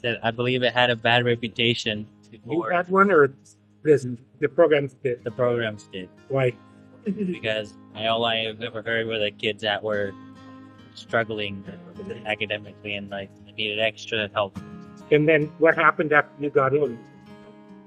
[0.00, 3.32] that I believe it had a bad reputation You before had one, or
[3.82, 4.06] this
[4.40, 5.24] the programs did?
[5.24, 6.08] the programs did.
[6.28, 6.52] Why?
[7.04, 10.12] Because I, all I have ever heard were the kids that were
[10.94, 11.64] struggling
[12.26, 14.58] academically and like needed extra help.
[15.10, 16.98] And then what happened after you got in?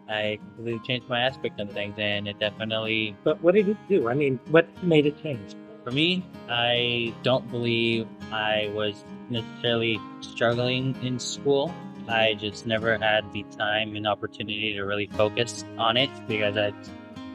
[0.10, 4.10] I completely changed my aspect on things, and it definitely But what did it do?
[4.10, 5.56] I mean, what made it change?
[5.84, 11.74] For me, I don't believe I was necessarily struggling in school.
[12.08, 16.76] I just never had the time and opportunity to really focus on it because I've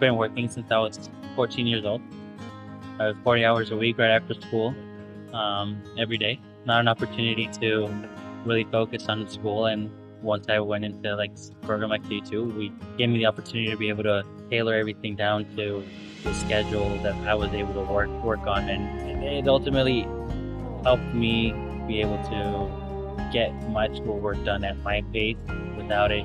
[0.01, 2.03] been working since I was 14 years old.
[3.01, 4.75] I was 40 hours a week right after school,
[5.33, 6.41] um, every day.
[6.65, 7.89] Not an opportunity to
[8.45, 9.67] really focus on school.
[9.67, 9.91] And
[10.23, 11.33] once I went into like
[11.63, 15.45] program like D2, we gave me the opportunity to be able to tailor everything down
[15.57, 15.85] to
[16.25, 20.03] the schedule that I was able to work work on, and it ultimately
[20.83, 21.53] helped me
[21.87, 22.88] be able to
[23.33, 25.37] get my schoolwork done at my pace
[25.77, 26.25] without it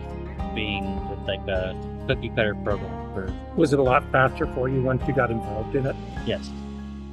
[0.56, 1.76] being just like a
[2.08, 2.92] cookie cutter program.
[3.14, 5.96] For Was it a lot faster for you once you got involved in it?
[6.26, 6.50] yes,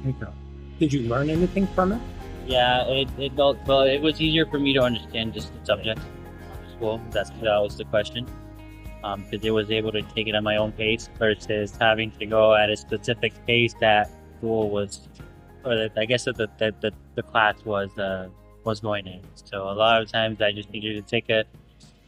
[0.07, 0.31] Okay.
[0.79, 2.01] Did you learn anything from it?
[2.47, 3.81] yeah, it it felt- well.
[3.81, 6.99] It was easier for me to understand just the subject of school.
[7.11, 8.25] That's that was the question.
[9.03, 12.55] Because it was able to take it at my own pace versus having to go
[12.55, 15.07] at a specific pace that school was,
[15.65, 18.27] or that I guess that the, the, the, the class was uh,
[18.63, 19.21] was going in.
[19.35, 21.45] So a lot of times I just needed to take a,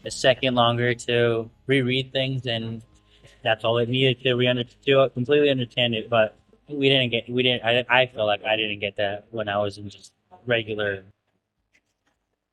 [0.05, 2.81] a second longer to reread things, and
[3.43, 4.47] that's all it needed to re
[4.85, 6.09] to completely understand it.
[6.09, 6.37] But
[6.69, 7.63] we didn't get we didn't.
[7.63, 10.13] I, I feel like I didn't get that when I was in just
[10.45, 11.03] regular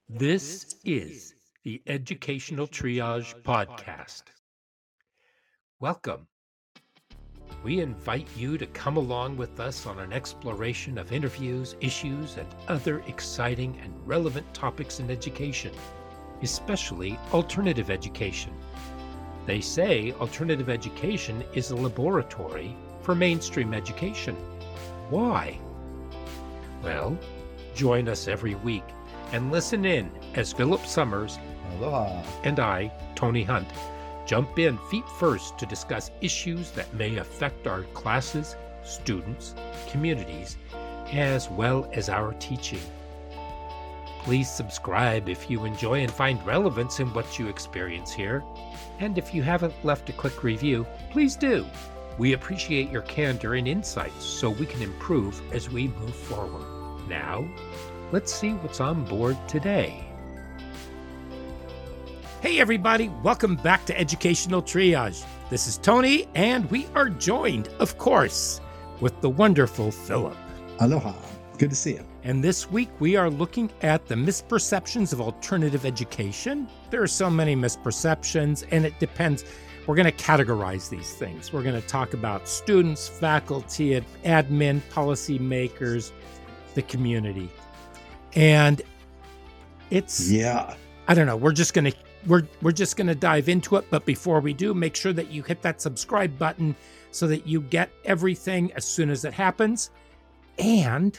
[0.08, 4.24] This is the Educational Triage Podcast.
[5.80, 6.26] Welcome.
[7.62, 12.48] We invite you to come along with us on an exploration of interviews, issues, and
[12.68, 15.72] other exciting and relevant topics in education,
[16.42, 18.52] especially alternative education.
[19.44, 24.36] They say alternative education is a laboratory for mainstream education.
[25.10, 25.58] Why?
[26.82, 27.18] Well,
[27.74, 28.84] join us every week
[29.32, 31.38] and listen in as Philip Summers
[31.72, 32.22] Aloha.
[32.42, 33.68] and I, Tony Hunt,
[34.30, 38.54] jump in feet first to discuss issues that may affect our classes,
[38.84, 39.56] students,
[39.90, 40.56] communities,
[41.10, 42.78] as well as our teaching.
[44.22, 48.44] Please subscribe if you enjoy and find relevance in what you experience here.
[49.00, 51.66] And if you haven't left a quick review, please do.
[52.16, 57.08] We appreciate your candor and insights so we can improve as we move forward.
[57.08, 57.48] Now,
[58.12, 60.09] let's see what's on board today.
[62.40, 65.24] Hey, everybody, welcome back to Educational Triage.
[65.50, 68.60] This is Tony, and we are joined, of course,
[69.00, 70.36] with the wonderful Philip.
[70.80, 71.12] Aloha.
[71.58, 72.06] Good to see you.
[72.24, 76.66] And this week we are looking at the misperceptions of alternative education.
[76.88, 79.44] There are so many misperceptions, and it depends.
[79.86, 81.52] We're going to categorize these things.
[81.52, 86.12] We're going to talk about students, faculty, ad- admin, policymakers,
[86.74, 87.50] the community.
[88.34, 88.80] And
[89.90, 90.74] it's Yeah.
[91.08, 91.36] I don't know.
[91.36, 91.90] We're just gonna
[92.26, 93.86] we're we're just gonna dive into it.
[93.90, 96.74] But before we do, make sure that you hit that subscribe button
[97.10, 99.90] so that you get everything as soon as it happens.
[100.58, 101.18] And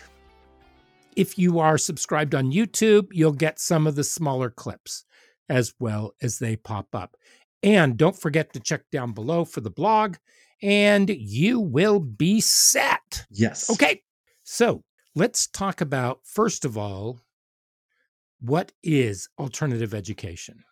[1.16, 5.06] if you are subscribed on YouTube, you'll get some of the smaller clips
[5.50, 7.18] as well as they pop up.
[7.64, 10.16] And don't forget to check down below for the blog,
[10.62, 13.26] and you will be set.
[13.30, 13.70] Yes.
[13.70, 14.02] Okay,
[14.44, 14.84] so
[15.16, 17.20] let's talk about first of all,
[18.40, 20.64] what is alternative education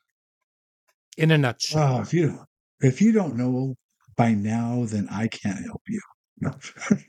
[1.19, 1.97] in a nutshell?
[1.97, 2.39] Oh, if you
[2.81, 3.75] if you don't know
[4.15, 6.01] by now, then I can't help you.
[6.41, 6.51] No.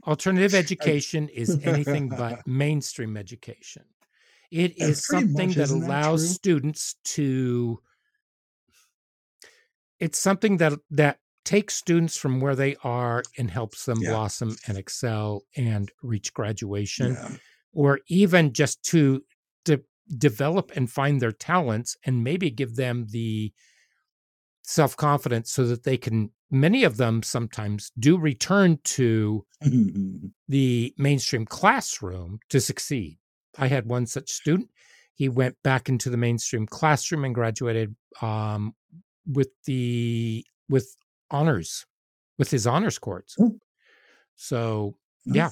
[0.06, 3.84] Alternative education is anything but mainstream education.
[4.50, 6.34] It is something much, that allows true?
[6.34, 7.78] students to
[9.98, 14.10] it's something that that takes students from where they are and helps them Yeah.
[14.10, 17.36] blossom and excel and reach graduation Yeah.
[17.72, 19.22] or even just to
[19.64, 19.84] de-
[20.18, 23.52] develop and find their talents and maybe give them the
[24.62, 26.30] self confidence so that they can.
[26.50, 29.44] Many of them sometimes do return to
[30.48, 33.18] the mainstream classroom to succeed.
[33.56, 34.70] I had one such student.
[35.14, 38.74] He went back into the mainstream classroom and graduated um,
[39.26, 40.96] with the with
[41.30, 41.86] honors,
[42.38, 43.36] with his honors course.
[43.38, 43.58] Oh.
[44.36, 45.50] So Yeah.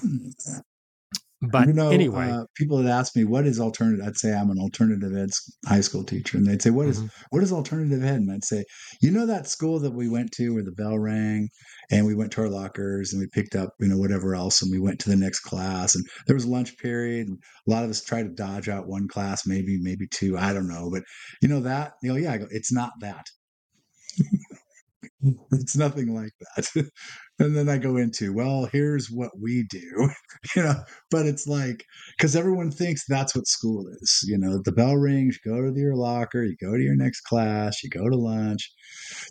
[1.41, 4.05] But you know, anyway, uh, people had ask me what is alternative.
[4.05, 5.29] I'd say I'm an alternative ed
[5.65, 7.09] high school teacher, and they'd say, "What is Mhm.
[7.29, 8.65] what is alternative ed?" And I'd say,
[9.01, 11.47] "You know that school that we went to where the bell rang,
[11.91, 14.69] and we went to our lockers and we picked up, you know, whatever else, and
[14.69, 17.37] we went to the next class, and there was lunch period, and
[17.67, 20.67] a lot of us tried to dodge out one class, maybe maybe two, I don't
[20.67, 21.03] know, but
[21.41, 23.25] you know that, you know, yeah, I go, it's not that."
[25.51, 26.69] it's nothing like that.
[27.39, 30.09] and then I go into, well, here's what we do,
[30.55, 30.75] you know,
[31.11, 31.83] but it's like,
[32.17, 34.23] because everyone thinks that's what school is.
[34.25, 37.21] You know, the bell rings, you go to your locker, you go to your next
[37.21, 38.71] class, you go to lunch.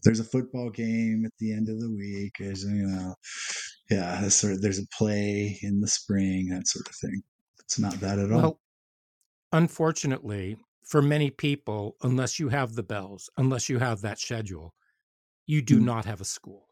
[0.05, 2.35] There's a football game at the end of the week.
[2.38, 3.14] There's, you know,
[3.90, 7.23] yeah, there's, sort of, there's a play in the spring, that sort of thing.
[7.61, 8.40] It's not that at all.
[8.40, 8.61] well,
[9.52, 14.75] unfortunately, for many people, unless you have the bells, unless you have that schedule,
[15.49, 15.85] you do Mm.
[15.85, 16.69] not have a school.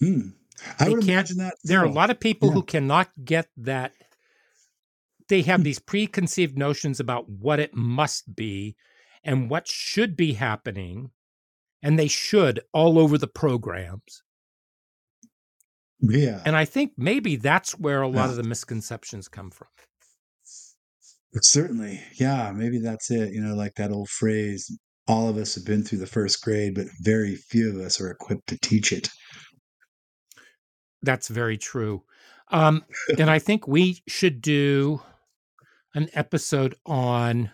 [0.00, 0.30] Hmm.
[0.78, 1.56] I they would can't- imagine that.
[1.64, 2.54] There are a lot of people Yeah.
[2.54, 3.94] who cannot get that.
[5.28, 5.64] They have Hmm.
[5.64, 8.76] these preconceived notions about what it must be
[9.24, 11.12] and what should be happening,
[11.82, 14.22] and they should all over the programs.
[16.00, 16.42] Yeah.
[16.44, 18.30] And I think maybe that's where a lot Yeah.
[18.30, 19.68] of the misconceptions come from.
[21.40, 22.02] Certainly.
[22.14, 23.32] Yeah, maybe that's it.
[23.32, 24.70] You know, like that old phrase,
[25.08, 28.10] all of us have been through the first grade, but very few of us are
[28.10, 29.08] equipped to teach it.
[31.02, 32.02] That's very true.
[32.48, 32.84] Um,
[33.18, 35.00] and I think we should do
[35.94, 37.50] an episode on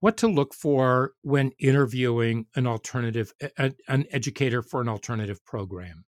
[0.00, 6.04] what to look for when interviewing an alternative, a- an educator for an alternative program.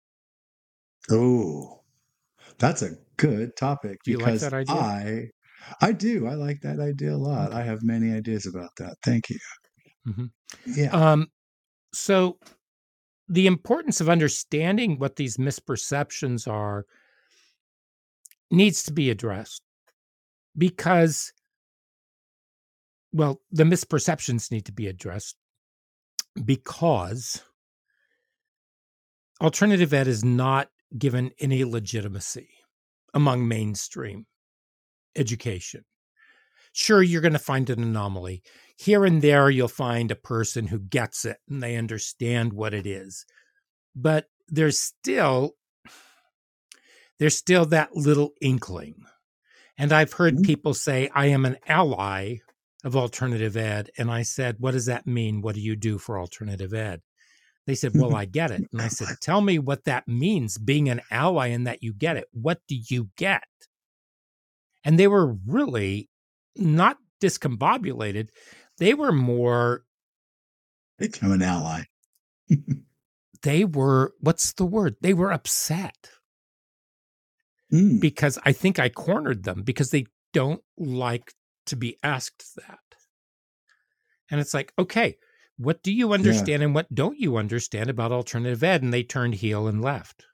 [1.11, 1.83] Oh,
[2.59, 4.75] that's a good topic Do you like because that idea?
[4.75, 5.31] I
[5.81, 6.27] I do.
[6.27, 7.53] I like that idea a lot.
[7.53, 8.97] I have many ideas about that.
[9.03, 9.39] Thank you.
[10.07, 10.31] Mhm.
[10.67, 10.91] Yeah.
[10.91, 11.31] Um,
[11.93, 12.39] so
[13.29, 16.87] the importance of understanding what these misperceptions are
[18.51, 19.63] needs to be addressed
[20.57, 21.33] because
[23.13, 25.37] well the misperceptions need to be addressed
[26.45, 27.43] because
[29.41, 32.49] alternative ed is not given any legitimacy
[33.15, 34.27] among mainstream
[35.17, 35.85] education
[36.75, 38.43] sure you're going to find an anomaly.
[38.77, 42.87] Here and there you'll find a person who gets it and they understand what it
[42.87, 43.25] is.
[43.95, 45.53] But there's still
[47.21, 49.05] there's still that little inkling.
[49.79, 50.45] And i've heard Mhm.
[50.45, 52.37] people say i am an ally
[52.83, 53.91] of alternative ed.
[53.97, 55.41] And i said what does that mean?
[55.41, 57.01] What do you do for alternative ed?
[57.67, 58.65] They said well i get it.
[58.73, 62.17] And i said tell me what that means being an ally and that you get
[62.17, 62.27] it.
[62.33, 63.45] What do you get?
[64.85, 66.11] And they were really
[66.57, 68.29] not discombobulated
[68.79, 69.85] they were more
[71.23, 71.83] I'm an ally.
[73.43, 74.97] they were what's the word?
[75.01, 76.11] They were upset.
[77.73, 81.33] Mm, because i think i cornered them because they don't like
[81.67, 82.79] to be asked that.
[84.31, 85.17] And it's like okay
[85.57, 88.83] what do you understand and what don't you understand about alternative ed?
[88.83, 90.27] And they turned heel and left.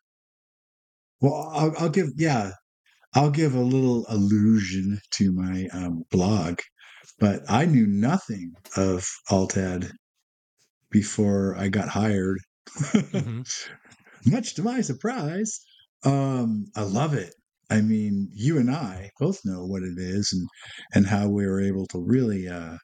[1.21, 2.53] Well, I'll, I'll give yeah,
[3.15, 6.61] I'll give a little allusion to my um, blog,
[7.19, 9.93] but I knew nothing of Alt Ed
[10.91, 12.39] before I got hired.
[13.13, 13.45] Mhm.
[14.27, 15.61] Much to my surprise,
[16.05, 17.35] um, I love it.
[17.71, 20.49] I mean, you and I both know what it is and
[20.95, 22.79] and how we were able to really uh,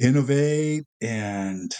[0.00, 1.72] innovate and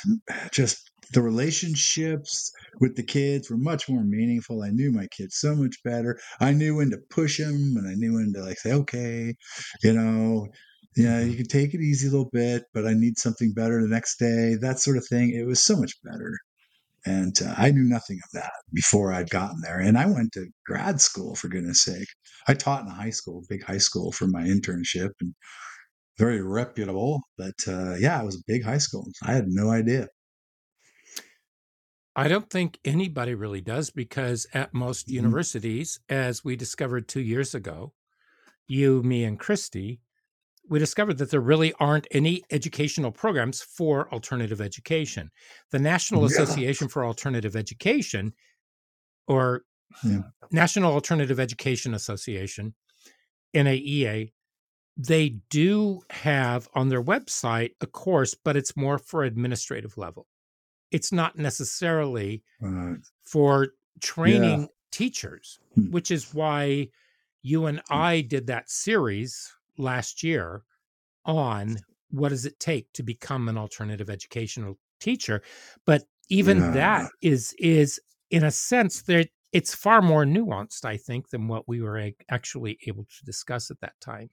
[0.52, 2.50] just the relationships
[2.80, 4.62] with the kids were much more meaningful.
[4.62, 6.18] I knew my kids so much better.
[6.40, 9.34] I knew when to push them and I knew when to like say, okay,
[9.82, 10.48] you know,
[10.96, 13.88] yeah, you can take it easy a little bit, but I need something better the
[13.88, 15.30] next day, that sort of thing.
[15.30, 16.38] It was so much better.
[17.04, 19.80] And uh, I knew nothing of that before I'd gotten there.
[19.80, 22.08] And I went to grad school, for goodness sake.
[22.46, 25.34] I taught in a high school, big high school for my internship and
[26.18, 27.22] very reputable.
[27.36, 29.08] But uh, yeah, it was a big high school.
[29.24, 30.08] I had no idea.
[32.14, 35.12] I don't think anybody really does because at most Mhm.
[35.14, 37.94] universities, as we discovered two years ago,
[38.66, 40.00] you, me, and Christy,
[40.68, 45.30] we discovered that there really aren't any educational programs for alternative education.
[45.70, 46.26] The National Yeah.
[46.26, 48.34] Association for Alternative Education,
[49.26, 49.64] or
[50.04, 50.22] Yeah.
[50.50, 52.74] National Alternative Education Association,
[53.54, 54.32] NAEA,
[54.96, 60.28] they do have on their website a course, but it's more for administrative level.
[60.92, 62.94] It's not necessarily Uh,
[63.24, 63.70] for
[64.00, 65.90] training teachers, Hmm.
[65.90, 66.88] which is why
[67.42, 70.64] you and I did that series last year
[71.24, 75.42] on what does it take to become an alternative educational teacher.
[75.86, 76.72] But even Yeah.
[76.72, 81.68] that is is in a sense that it's far more nuanced, I think, than what
[81.68, 84.30] we were actually able to discuss at that time.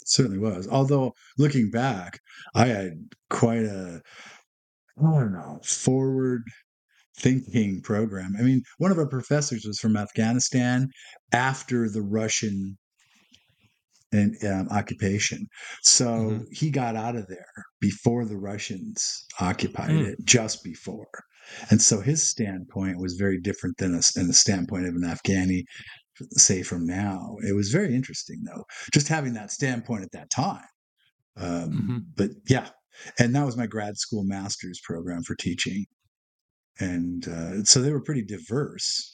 [0.00, 0.66] It certainly was.
[0.68, 2.20] Although looking back,
[2.54, 4.02] I had quite a
[5.04, 6.42] I don't know forward
[7.18, 8.34] thinking program.
[8.38, 10.88] I mean, one of our professors was from Afghanistan
[11.32, 12.76] after the Russian
[14.12, 15.46] and um, occupation.
[15.82, 16.46] So Mhm.
[16.50, 17.46] he got out of there
[17.80, 20.06] before the Russians occupied Mm.
[20.12, 21.08] it, just before.
[21.70, 25.64] And so his standpoint was very different than a, than the standpoint of an Afghani,
[26.32, 27.36] say from now.
[27.46, 30.64] It was very interesting, though, just having that standpoint at that time.
[31.36, 32.04] Um, Mhm.
[32.14, 32.68] But yeah,
[33.18, 35.86] and that was my grad school master's program for teaching,
[36.80, 39.08] and uh, so they were pretty diverse.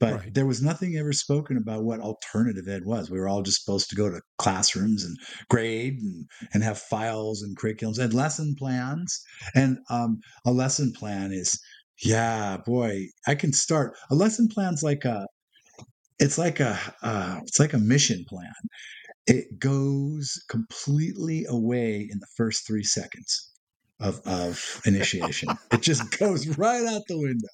[0.00, 0.34] But Right.
[0.34, 3.10] there was nothing ever spoken about what alternative ed was.
[3.10, 5.16] We were all just supposed to go to classrooms and
[5.50, 6.24] grade and,
[6.54, 9.20] and have files and curriculums and lesson plans.
[9.56, 11.58] And um, a lesson plan is,
[12.00, 13.96] yeah, boy, I can start.
[14.08, 15.26] A lesson plan's like a,
[16.20, 18.52] it's like a, uh, it's like a mission plan.
[19.28, 23.52] It goes completely away in the first three seconds
[24.00, 25.56] of of initiation.
[25.70, 27.48] it just goes right out the window.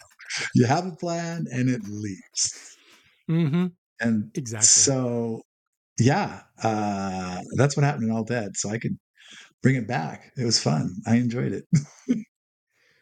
[0.54, 2.78] You have a plan and it leaves.
[3.28, 3.66] hmm
[4.00, 4.93] And Exactly.
[4.93, 5.43] so,
[6.00, 8.57] yeah, uh, that's what happened in Alt Ed.
[8.57, 8.99] So I could
[9.62, 10.33] bring it back.
[10.38, 10.97] It was fun.
[11.07, 11.66] I enjoyed it.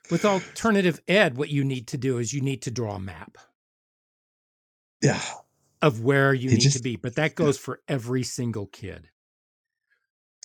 [0.08, 3.36] With alternative ed, what you need to do is you need to draw a map
[5.02, 5.20] yeah,
[5.82, 9.10] of where you It need to be, but that goes for every single kid.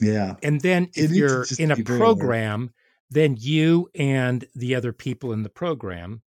[0.01, 2.74] yeah, And then if you're in a program,
[3.10, 6.22] then you and the other people in the program,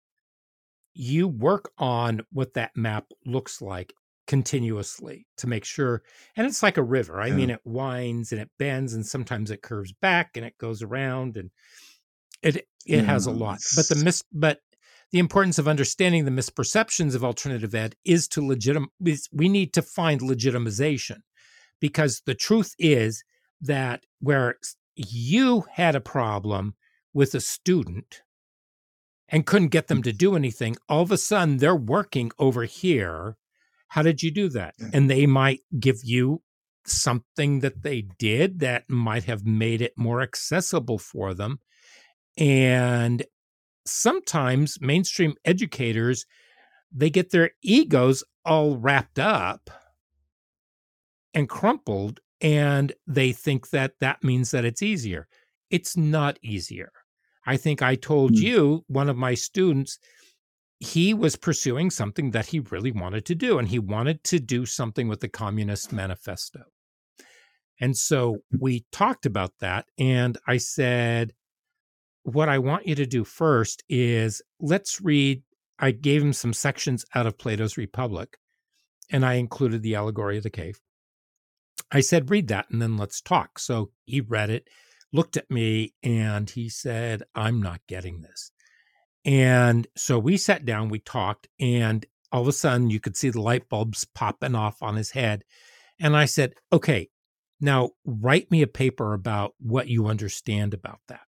[0.93, 3.93] you work on what that map looks like
[4.27, 6.03] continuously to make sure.
[6.35, 7.21] And it's like a river.
[7.21, 7.35] I Yeah.
[7.35, 11.37] mean, it winds and it bends, and sometimes it curves back and it goes around,
[11.37, 11.51] and
[12.41, 13.59] it it has a lot.
[13.75, 14.61] But the mis but
[15.11, 19.73] the importance of understanding the misperceptions of alternative ed is to legitim is we need
[19.73, 21.19] to find legitimization
[21.79, 23.23] because the truth is
[23.61, 24.55] that where
[24.95, 26.75] you had a problem
[27.13, 28.21] with a student
[29.29, 33.37] and couldn't get them to do anything, all of a sudden they're working over here.
[33.89, 34.75] How did you do that?
[34.79, 34.89] Yeah.
[34.93, 36.41] And they might give you
[36.85, 41.59] something that they did that might have made it more accessible for them.
[42.37, 43.23] And
[43.85, 46.25] sometimes mainstream educators
[46.91, 49.69] they get their egos all wrapped up
[51.33, 55.27] and crumpled and they think that that means that it's easier.
[55.69, 56.91] It's not easier.
[57.45, 58.43] I think i told Hmm.
[58.43, 59.99] you one of my students
[60.79, 64.65] he was pursuing something that he really wanted to do and he wanted to do
[64.65, 66.61] something with the communist manifesto.
[67.81, 71.33] And so we talked about that and i said
[72.33, 75.43] what I want you to do first is let's read.
[75.77, 78.37] I gave him some sections out of Plato's Republic,
[79.09, 80.79] and I included the allegory of the cave.
[81.91, 83.59] I said, read that and then let's talk.
[83.59, 84.67] So he read it,
[85.13, 88.51] looked at me, and he said, I'm not getting this.
[89.25, 93.29] And so we sat down, we talked, and all of a sudden you could see
[93.29, 95.43] the light bulbs popping off on his head.
[95.99, 97.09] And I said, okay,
[97.61, 101.21] now write me a paper about what you understand about that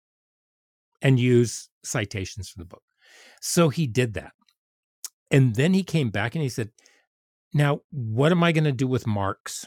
[1.02, 2.82] and use citations from the book.
[3.40, 4.32] So he did that.
[5.30, 6.70] And then he came back and he said,
[7.52, 9.66] Now, what am I going to do with Marx?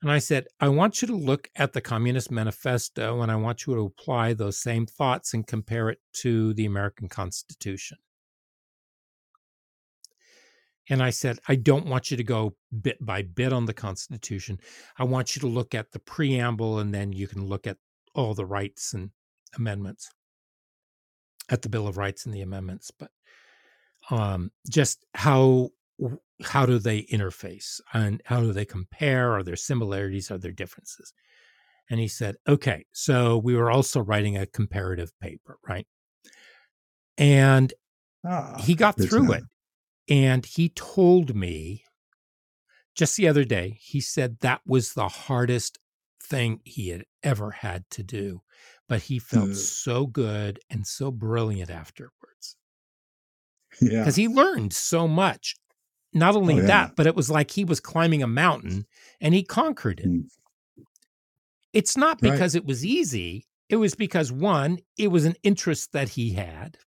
[0.00, 3.66] And I said, I want you to look at the Communist Manifesto and I want
[3.66, 7.98] you to apply those same thoughts and compare it to the American Constitution.
[10.88, 14.58] And I said, I don't want you to go bit by bit on the Constitution.
[14.96, 17.76] I want you to look at the preamble and then you can look at
[18.14, 19.10] all the rights and
[19.56, 20.08] amendments
[21.48, 23.10] at the Bill of Rights and the amendments, but
[24.10, 25.70] um, just how
[26.44, 29.32] how do they interface and how do they compare?
[29.32, 30.30] Are there similarities?
[30.30, 31.12] Are there differences?
[31.90, 35.86] And he said, okay, so we were also writing a comparative paper, right?
[37.16, 37.72] And
[38.24, 39.44] Ah, he got through it.
[40.08, 41.84] And he told me
[42.94, 45.78] just the other day, he said that was the hardest
[46.22, 48.42] thing he had ever had to do.
[48.88, 49.54] But he felt Ugh.
[49.56, 52.56] so good and so brilliant afterwards
[53.80, 54.00] Yeah.
[54.00, 55.56] because he learned so much.
[56.14, 56.66] Not only Oh, yeah.
[56.66, 58.86] that, but it was like he was climbing a mountain
[59.20, 60.06] and he conquered it.
[60.08, 60.28] Mm.
[61.74, 62.32] It's not Right.
[62.32, 63.46] because it was easy.
[63.68, 66.78] It was because one, it was an interest that he had.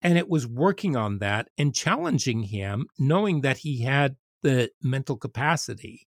[0.00, 5.16] And it was working on that and challenging him, knowing that he had the mental
[5.18, 6.06] capacity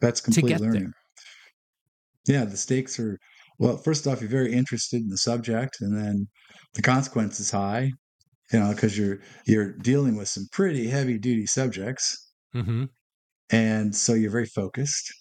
[0.00, 0.82] That's to complete get learning.
[0.82, 0.92] there.
[2.26, 3.18] Yeah, the stakes are
[3.58, 6.28] well, first off, you're very interested in the subject, and then
[6.74, 7.92] the consequence is high.
[8.52, 12.86] you know, because you're you're dealing with some pretty heavy duty subjects, hmm
[13.50, 15.12] and so you're very focused,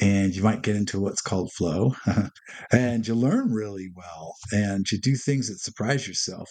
[0.00, 1.94] and you might get into what's called flow,
[2.72, 6.48] and you learn really well, and you do things that surprise yourself,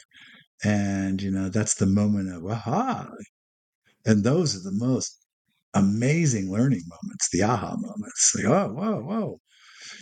[0.63, 3.09] and you know that's the moment of aha,
[4.05, 5.25] and those are the most
[5.75, 8.35] amazing learning moments, the aha moments.
[8.35, 9.39] Like, oh, whoa, whoa.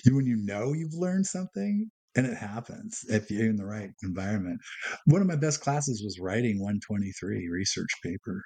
[0.06, 3.92] You, when you know you've learned something and it happens if you're in the right
[4.04, 4.62] environment.
[5.06, 8.44] One of my best classes was writing 123 research paper,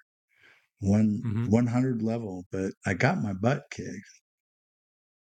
[0.80, 1.48] one Mhm.
[1.48, 4.10] 100 level, but I got my butt kicked.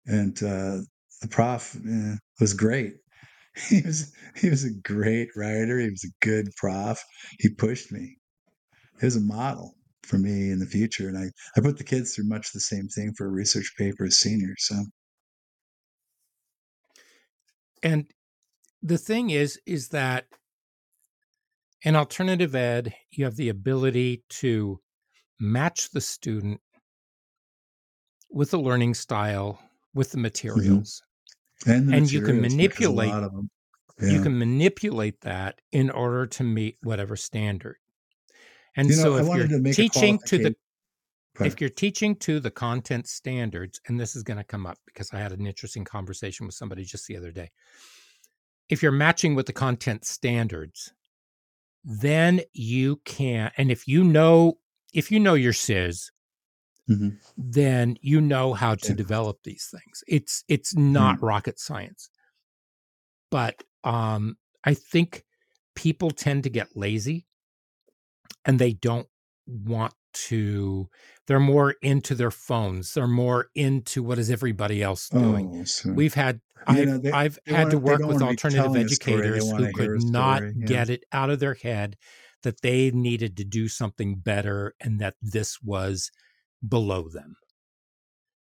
[0.06, 0.80] And uh,
[1.20, 2.96] the prof eh, was great.
[3.68, 5.80] He was he was a great writer.
[5.80, 7.02] He was a good prof.
[7.40, 8.18] He pushed me.
[9.00, 11.08] He was a model for me in the future.
[11.08, 14.06] And I, I put the kids through much the same thing for a research paper
[14.06, 14.56] as seniors.
[14.66, 14.76] So
[17.84, 18.10] And
[18.82, 20.24] the thing is, is that
[21.82, 24.80] in alternative ed, you have the ability to
[25.38, 26.60] match the student
[28.30, 29.60] with the learning style,
[29.92, 30.22] with the mm-hmm.
[30.22, 31.02] materials.
[31.66, 33.50] and the And you can materials, a manipulate- lot of them.
[34.00, 37.76] You can manipulate that in order to meet whatever standard.
[38.76, 40.56] And You know, so if you're teaching to the
[41.42, 45.12] if you're teaching to the content standards, and this is going to come up because
[45.12, 47.50] I had an interesting conversation with somebody just the other day.
[48.68, 50.92] If you're matching with the content standards,
[51.84, 54.58] then you can, and if you know,
[54.94, 56.10] if you know your SIS,
[56.88, 57.18] Mhm.
[57.36, 58.94] then you know how to Yeah.
[58.94, 60.04] develop these things.
[60.06, 62.10] It's it's not rocket science.
[63.30, 65.24] But um I think
[65.74, 67.26] people tend to get lazy
[68.44, 69.08] and they don't
[69.46, 70.88] want to
[71.26, 72.94] they're more into their phones.
[72.94, 75.58] They're more into what is everybody else doing.
[75.60, 76.40] Oh, so We've had
[76.74, 79.28] You know, they- I've they had to wanna- work with alternative telling a story, they
[79.38, 80.66] educators who could not yeah.
[80.66, 81.96] get it out of their head
[82.42, 86.10] that they needed to do something better and that this was
[86.66, 87.36] below them.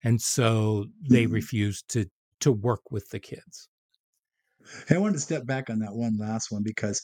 [0.02, 1.32] And so they Mhm.
[1.32, 2.06] refused to
[2.40, 3.68] to work with the kids.
[4.88, 7.00] Hey, I wanted to step back on that one last one because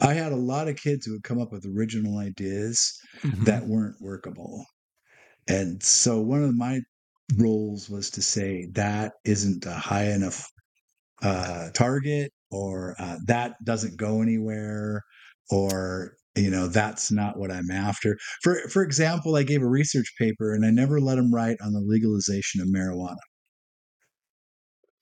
[0.00, 2.92] I had a lot of kids who would come up with original ideas
[3.24, 3.46] Mhm.
[3.46, 4.64] that weren't workable.
[5.48, 6.80] And so one of my
[7.38, 10.46] roles was to say that isn't a high enough
[11.22, 15.02] uh, target or uh, that doesn't go anywhere
[15.50, 20.14] or you know that's not what i'm after for for example i gave a research
[20.18, 23.16] paper and i never let them write on the legalization of marijuana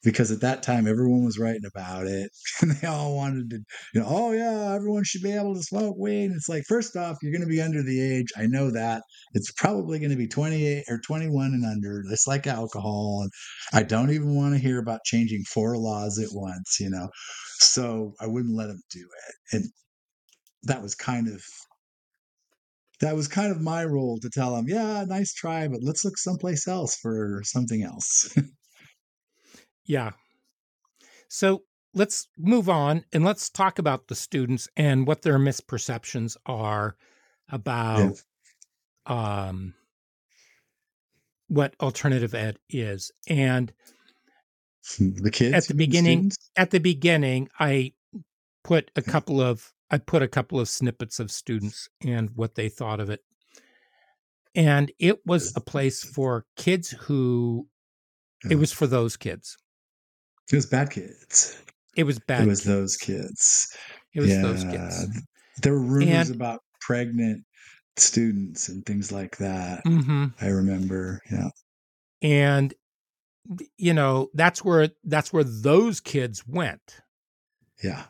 [0.04, 2.30] because at that time everyone was writing about it
[2.60, 3.56] and they all wanted to
[3.94, 6.26] you know oh yeah everyone should be able to smoke weed.
[6.26, 9.02] And it's like first off you're going to be under the age i know that
[9.34, 13.30] it's probably going to be 28 or 21 and under it's like alcohol and
[13.72, 17.08] i don't even want to hear about changing four laws at once you know?
[17.60, 19.64] So i wouldn't let them do it and
[20.64, 21.42] that was kind of
[23.00, 26.18] that was kind of my role to tell them yeah nice try but let's look
[26.18, 28.36] someplace else for something else
[29.88, 30.12] Yeah.
[31.28, 36.94] So let's move on and let's talk about the students and what their misperceptions are
[37.50, 38.22] about
[39.06, 39.74] um,
[41.48, 43.10] what alternative ed is.
[43.28, 43.72] And
[44.98, 46.50] the kids At the beginning- students?
[46.56, 47.94] at the beginning, I
[48.62, 52.68] put a couple of I put a couple of snippets of students and what they
[52.68, 53.24] thought of it.
[54.54, 57.68] And it was a place for kids who
[58.50, 59.56] it was for those kids.
[60.52, 61.56] It was bad kids.
[61.96, 62.44] It was bad.
[62.44, 62.66] it was kids.
[62.66, 63.76] those kids.
[64.14, 64.42] It was yeah.
[64.42, 65.22] those kids.
[65.62, 67.44] There were rumors And- about pregnant
[67.96, 69.80] students and things like that.
[69.84, 71.20] hmm I remember.
[71.30, 71.48] Yeah.
[72.22, 72.72] and
[73.76, 77.00] you know that's where that's where those kids went
[77.82, 78.04] Yeah.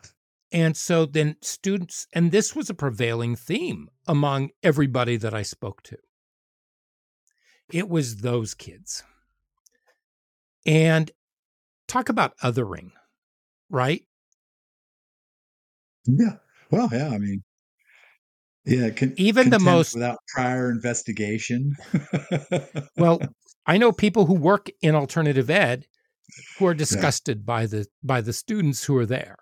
[0.51, 5.81] and so then students and this was a prevailing theme among everybody that i spoke
[5.83, 5.97] to
[7.71, 9.01] it was those kids
[10.65, 11.09] and
[11.89, 12.91] talk about othering
[13.69, 14.03] right
[16.07, 16.37] Yeah.
[16.71, 17.09] Well, yeah.
[17.09, 17.43] I mean,
[18.65, 18.89] yeah.
[18.91, 21.75] Con- Even the most- without prior investigation.
[22.97, 23.19] well
[23.65, 25.85] i know people who work in alternative ed
[26.57, 29.37] who are disgusted by the by the students who are there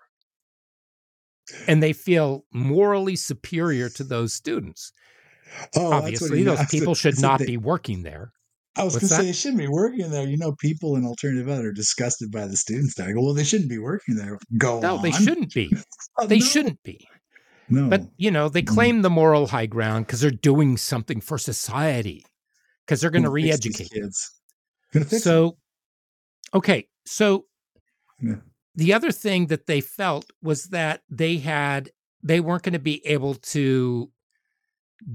[1.66, 4.92] and they feel morally superior to those students
[5.76, 8.32] oh, obviously those people should not they- be working there
[8.78, 10.26] I was going to say they shouldn't be working there.
[10.26, 13.08] You know, people in alternative ed are disgusted by the students there.
[13.08, 14.38] I go, well, they shouldn't be working there.
[14.56, 15.02] Go no on.
[15.02, 15.72] they shouldn't be
[16.18, 16.44] Oh, they no.
[16.44, 17.06] shouldn't be
[17.68, 17.88] No.
[17.88, 18.66] but you know they Mm.
[18.74, 22.24] claim the moral high ground because they're doing something for society
[22.86, 24.30] because they're going to Gonna fix these re-educate kids.
[24.92, 25.20] Gonna them.
[25.20, 25.58] so
[26.54, 27.44] okay so
[28.20, 28.36] Yeah.
[28.74, 31.90] the other thing that they felt was that they had
[32.22, 34.10] they weren't going to be able to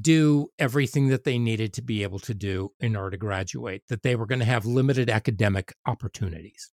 [0.02, 4.02] do everything that they needed to be able to do in order to graduate, that
[4.04, 6.72] they were going to have limited academic opportunities.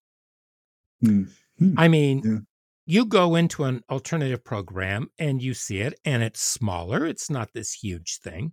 [1.02, 1.24] Hmm.
[1.58, 1.74] Hmm.
[1.76, 2.38] I mean, Yeah.
[2.86, 7.52] you go into an alternative program and you see it, and it's smaller, it's not
[7.52, 8.52] this huge thing.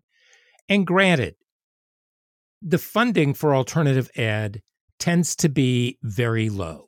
[0.70, 1.36] And granted,
[2.62, 4.62] the funding for alternative ed
[5.00, 6.88] tends to be very low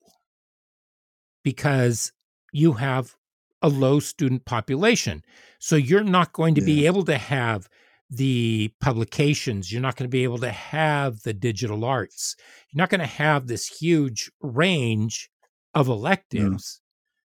[1.44, 2.12] because
[2.52, 3.16] you have
[3.62, 5.24] a low student population.
[5.60, 7.68] So you're not going to be able to have
[8.10, 12.36] the publications, you're not going to be able to have the digital arts,
[12.72, 15.30] you're not going to have this huge range
[15.76, 16.82] of electives.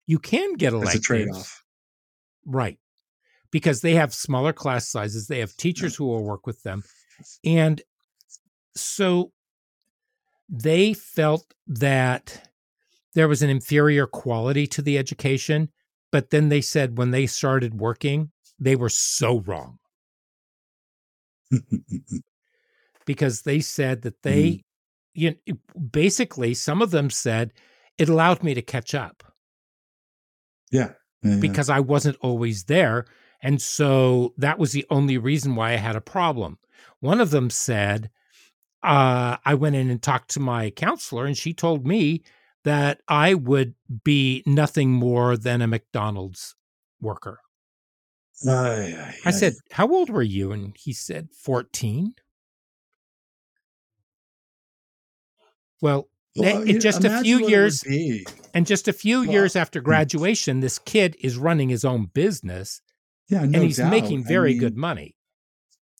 [0.06, 1.06] You can get It's a electives.
[1.06, 1.62] trade off.
[2.46, 2.78] Right.
[3.50, 6.82] Because they have smaller class sizes, they have teachers who will work with them.
[7.44, 7.82] And
[8.74, 9.32] so
[10.48, 12.48] they felt that
[13.14, 15.68] there was an inferior quality to the education.
[16.12, 19.78] But then they said when they started working, they were so wrong
[23.06, 24.62] because they said that they,
[25.14, 25.54] you know,
[25.90, 27.52] basically, some of them said
[27.98, 29.24] it allowed me to catch up
[30.70, 30.92] yeah.
[31.22, 31.40] yeah, yeah.
[31.40, 33.06] because I wasn't always there.
[33.40, 36.58] And so that was the only reason why I had a problem.
[37.00, 38.10] One of them said,
[38.82, 42.22] uh, I went in and talked to my counselor, and she told me
[42.64, 46.54] that I would be nothing more than a McDonald's
[47.00, 47.40] worker.
[48.46, 50.52] I said, How old were you?
[50.52, 52.14] And he said, 14.
[55.80, 57.84] Well, Well, it just a few what it would years-
[58.54, 59.84] and just a few Well, years after hmm.
[59.84, 62.80] graduation, this kid is running his own business
[63.28, 63.90] Yeah, no and he's doubt.
[63.90, 65.16] making I very mean, good money.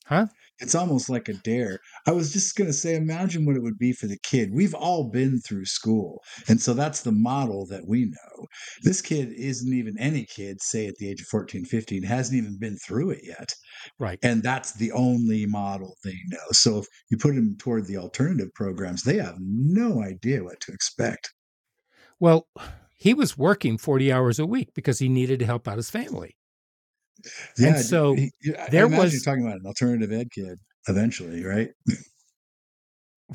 [0.07, 0.27] Huh?
[0.63, 1.81] It's almost like a dare.
[2.07, 4.51] I was just going to say, imagine what it would be for the kid.
[4.53, 6.23] We've all been through school.
[6.49, 8.47] And so that's the model that we know.
[8.83, 12.59] This kid isn't even any kid, say at the age of 14, 15, hasn't even
[12.59, 13.53] been through it yet.
[13.99, 14.19] Right.
[14.23, 16.39] And that's the only model they know.
[16.53, 20.73] So if you put them toward the alternative programs, they have no idea what to
[20.73, 21.33] expect.
[22.21, 22.47] Well,
[22.97, 26.37] he was working 40 hours a week because he needed to help out his family.
[27.59, 27.77] Yeah.
[27.77, 30.59] so he- I there was- you're talking about an alternative ed kid
[30.89, 31.71] eventually, right?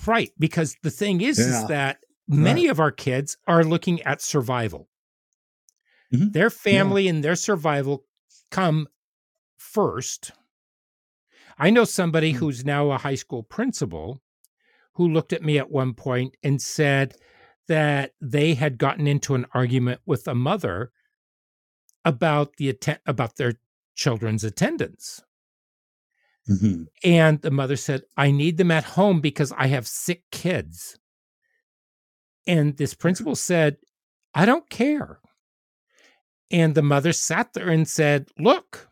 [0.05, 0.31] Right.
[0.37, 1.45] Because the thing is, Yeah.
[1.63, 4.89] is that many of our kids are looking at survival.
[6.13, 6.33] Mhm.
[6.33, 8.05] Their family and their survival
[8.51, 8.87] come
[9.57, 10.31] first.
[11.57, 12.37] I know somebody Mm.
[12.37, 14.21] who's now a high school principal
[14.93, 17.15] who looked at me at one point and said
[17.67, 20.91] that they had gotten into an argument with a mother
[22.05, 23.53] about the atten- about their
[23.97, 25.21] children's attendance.
[26.49, 26.85] Mhm.
[27.03, 30.97] And the mother said, I need them at home because I have sick kids.
[32.47, 33.77] And this principal said,
[34.33, 35.19] I don't care.
[36.49, 38.87] And the mother sat there and said, Look,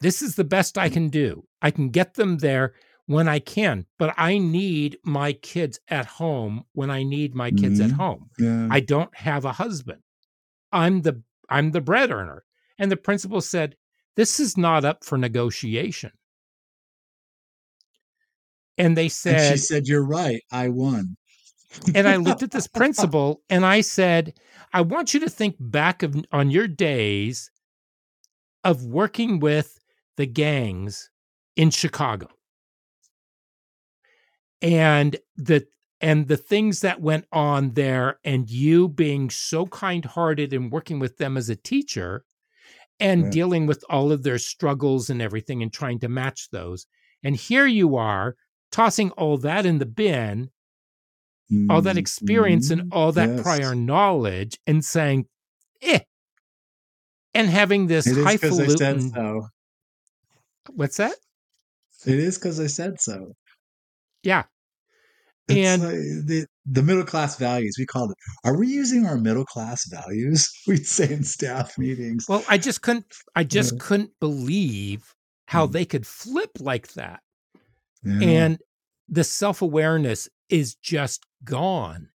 [0.00, 1.44] this is the best I can do.
[1.60, 2.74] I can get them there
[3.06, 7.78] when I can, but I need my kids at home when I need my kids
[7.78, 7.96] at Mhm.
[7.96, 8.30] home.
[8.38, 8.66] Yeah.
[8.70, 10.02] I don't have a husband.
[10.72, 12.44] I'm the I'm the bread earner.
[12.78, 13.76] And the principal said,
[14.16, 16.10] This is not up for negotiation.
[18.78, 20.42] And they and said, she said, You're right.
[20.50, 21.16] I won.
[21.94, 24.34] and I looked at this principal and I said,
[24.72, 27.50] I want you to think back of, on your days
[28.64, 29.78] of working with
[30.16, 31.10] the gangs
[31.56, 32.28] in Chicago.
[34.60, 35.66] And the
[36.00, 41.18] and the things that went on there and you being so kind-hearted and working with
[41.18, 42.24] them as a teacher
[43.02, 43.30] and Yeah.
[43.30, 46.86] dealing with all of their struggles and everything and trying to match those.
[47.24, 48.36] And here you are
[48.70, 50.50] tossing all that in the bin
[51.68, 52.88] all that experience and Mhm.
[52.92, 53.42] all that Yes.
[53.42, 55.28] prior knowledge and saying,
[55.82, 55.98] eh,
[57.34, 59.10] and having this It is because I said highfalutin.
[59.10, 59.48] so.
[60.70, 61.14] What's that?
[62.06, 63.34] It is because I said so.
[64.22, 64.44] Yeah.
[65.48, 65.82] It's And-
[66.28, 67.74] like the middle class values.
[67.78, 68.16] We called it.
[68.48, 70.50] Are we using our middle class values?
[70.66, 72.26] We'd say in staff meetings.
[72.28, 73.06] Well, I just couldn't.
[73.34, 73.78] I just Yeah.
[73.80, 75.14] couldn't believe
[75.46, 75.72] how Mm.
[75.72, 77.20] they could flip like that,
[78.04, 78.20] Yeah.
[78.20, 78.58] and
[79.08, 82.10] the self awareness is just gone.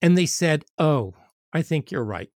[0.00, 1.14] And they said, "Oh,
[1.52, 2.30] I think you're right."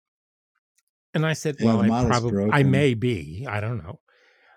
[1.13, 3.45] And I said, Yeah, "Well, I probably, I may be.
[3.49, 3.99] I don't know."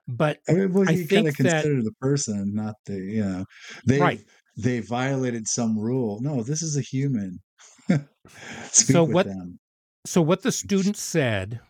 [0.07, 2.95] But I mean, well, I you kind think of that- consider the person, not the
[2.99, 3.45] you know
[3.87, 4.21] they Right.
[4.57, 6.21] They violated some rule.
[6.21, 7.41] No, this is a human.
[8.71, 9.59] So what- them.
[10.07, 11.61] So what the students said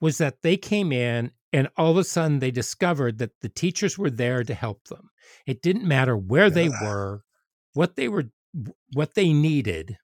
[0.00, 3.98] was that they came in and all of a sudden they discovered that the teachers
[3.98, 5.10] were there to help them.
[5.46, 7.22] It didn't matter where they were,
[7.74, 8.30] what they were
[8.94, 9.96] what they needed.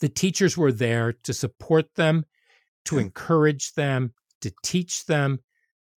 [0.00, 2.24] The teachers were there to support them,
[2.86, 5.38] to encourage them, to teach them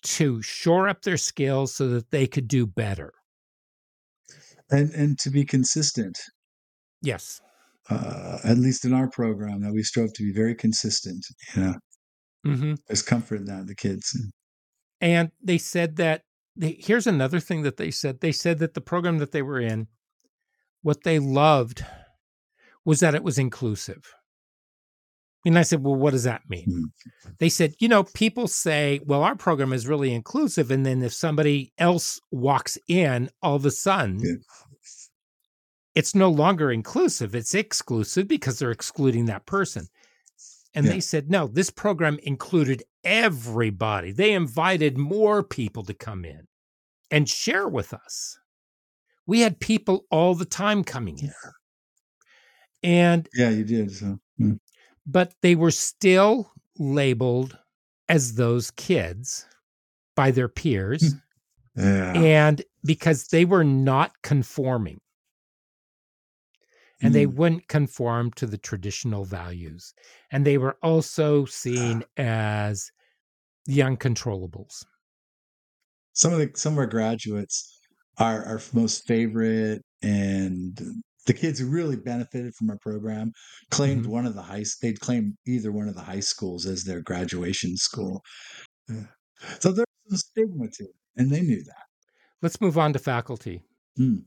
[0.04, 3.12] to shore up their skills so that they could do better.
[4.70, 6.18] And and to be consistent.
[7.02, 7.42] Yes.
[7.90, 11.24] Uh, at least in our program, that we strove to be very consistent.
[11.56, 11.74] You know,
[12.44, 14.18] hmm there's comfort in that the kids.
[15.02, 16.22] And they said that
[16.56, 18.22] they, here's another thing that they said.
[18.22, 19.88] They said that the program that they were in,
[20.82, 21.86] what they loved
[22.86, 24.14] was that it was inclusive.
[25.46, 26.66] And I said, Well, what does that mean?
[27.24, 27.30] Hmm.
[27.38, 30.72] They said, You know, people say, Well, our program is really inclusive.
[30.72, 34.34] And then if somebody else walks in, all of a sudden, Yeah.
[35.94, 37.36] it's no longer inclusive.
[37.36, 39.88] It's exclusive because they're excluding that person.
[40.74, 40.94] And Yeah.
[40.94, 44.12] they said, No, this program included everybody.
[44.12, 46.48] They invited more people to come in
[47.12, 48.40] and share with us.
[49.28, 51.32] We had people all the time coming in.
[52.84, 53.92] And Yeah, you did.
[53.92, 54.20] So.
[55.06, 57.58] But they were still labeled
[58.10, 59.46] as those kids
[60.16, 61.16] by their peers
[61.76, 65.02] yeah, and because they were not conforming.
[67.02, 67.34] And they Mm.
[67.36, 69.94] wouldn't conform to the traditional values.
[70.30, 72.92] And they were also seen as
[73.66, 74.86] the uncontrollables.
[76.14, 77.80] Some of the some of our graduates
[78.18, 80.80] are our most favorite and
[81.26, 83.32] the kids who really benefited from our program
[83.72, 84.10] claimed Mhm.
[84.10, 87.78] one of the high they'd claim either one of the high schools as their graduation
[87.78, 88.22] school
[88.88, 89.08] Yeah.
[89.60, 91.86] so there's some stigma to it and they knew that
[92.42, 93.62] let's move on to faculty
[93.98, 94.18] Hmm.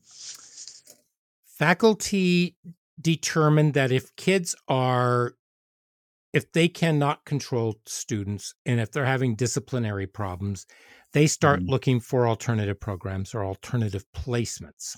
[1.47, 2.57] faculty
[3.01, 5.35] determined that if kids are
[6.33, 10.67] if they cannot control students and if they're having disciplinary problems
[11.13, 11.69] they start Mhm.
[11.69, 14.97] looking for alternative programs or alternative placements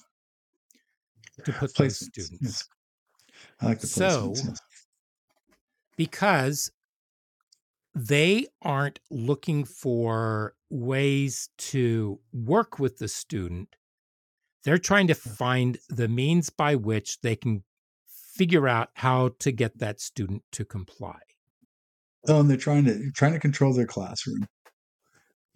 [1.45, 2.69] to put those students yes.
[3.61, 4.59] i like the So- yes.
[5.97, 6.71] because
[7.95, 13.75] they aren't looking for ways to work with the student.
[14.63, 17.65] They're trying to find the means by which they can
[18.07, 21.19] figure out how to get that student to comply.
[22.29, 24.47] oh and they're trying to trying to control their classroom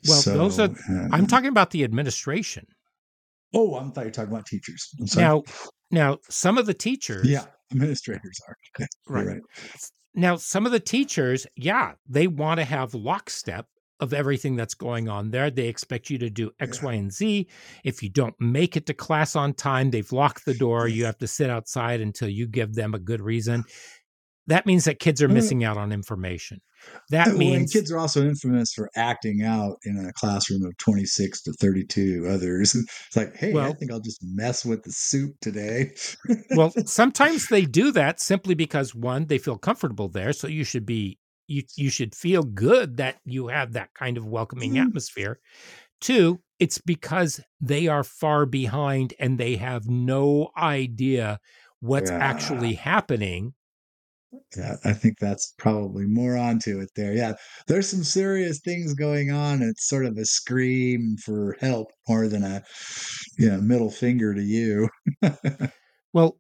[0.09, 0.75] Well, those are-
[1.13, 2.67] I'm talking about the administration.
[3.55, 5.21] Oh i thought you were talking about teachers I'm.
[5.21, 5.43] Now,
[5.91, 8.57] now some of the teachers, yeah administrators are
[9.09, 9.27] right.
[9.27, 9.43] right
[10.15, 13.67] Now, some of the teachers, yeah, they want to have lockstep
[14.01, 15.51] of everything that's going on there.
[15.51, 16.87] They expect you to do X, Yeah.
[16.87, 17.49] Y, and Z.
[17.85, 20.89] If you don't make it to class on time, they've locked the door.
[20.89, 23.65] You have to sit outside until you give them a good reason.
[24.47, 26.61] That means that kids are Uh, missing out on information.
[27.09, 31.43] That and means kids are also infamous for acting out in a classroom of 26
[31.43, 32.75] to 32 others.
[33.07, 35.93] It's like, hey, I think I'll just mess with the soup today.
[36.53, 40.33] well, sometimes they do that simply because one, they feel comfortable there.
[40.33, 44.27] So you should be you you should feel good that you have that kind of
[44.27, 44.79] welcoming Mhm.
[44.79, 45.41] atmosphere.
[46.01, 51.41] Two, it's because they are far behind and they have no idea
[51.81, 52.19] what's Yeah.
[52.21, 53.55] actually happening.
[54.57, 57.13] Yeah, I think that's probably more onto it there.
[57.13, 57.35] Yeah,
[57.67, 59.63] there's some serious things going on.
[59.63, 62.63] It's sort of a scream for help more than a
[63.39, 64.89] you know, middle finger to you.
[66.13, 66.39] Well,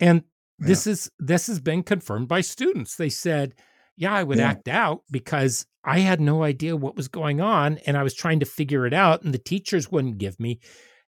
[0.00, 0.22] and
[0.58, 0.68] Yeah.
[0.68, 2.96] this is this has been confirmed by students.
[2.96, 3.54] They said,
[3.96, 4.48] "Yeah, I would Yeah.
[4.48, 8.40] act out because I had no idea what was going on and I was trying
[8.40, 10.60] to figure it out and the teachers wouldn't give me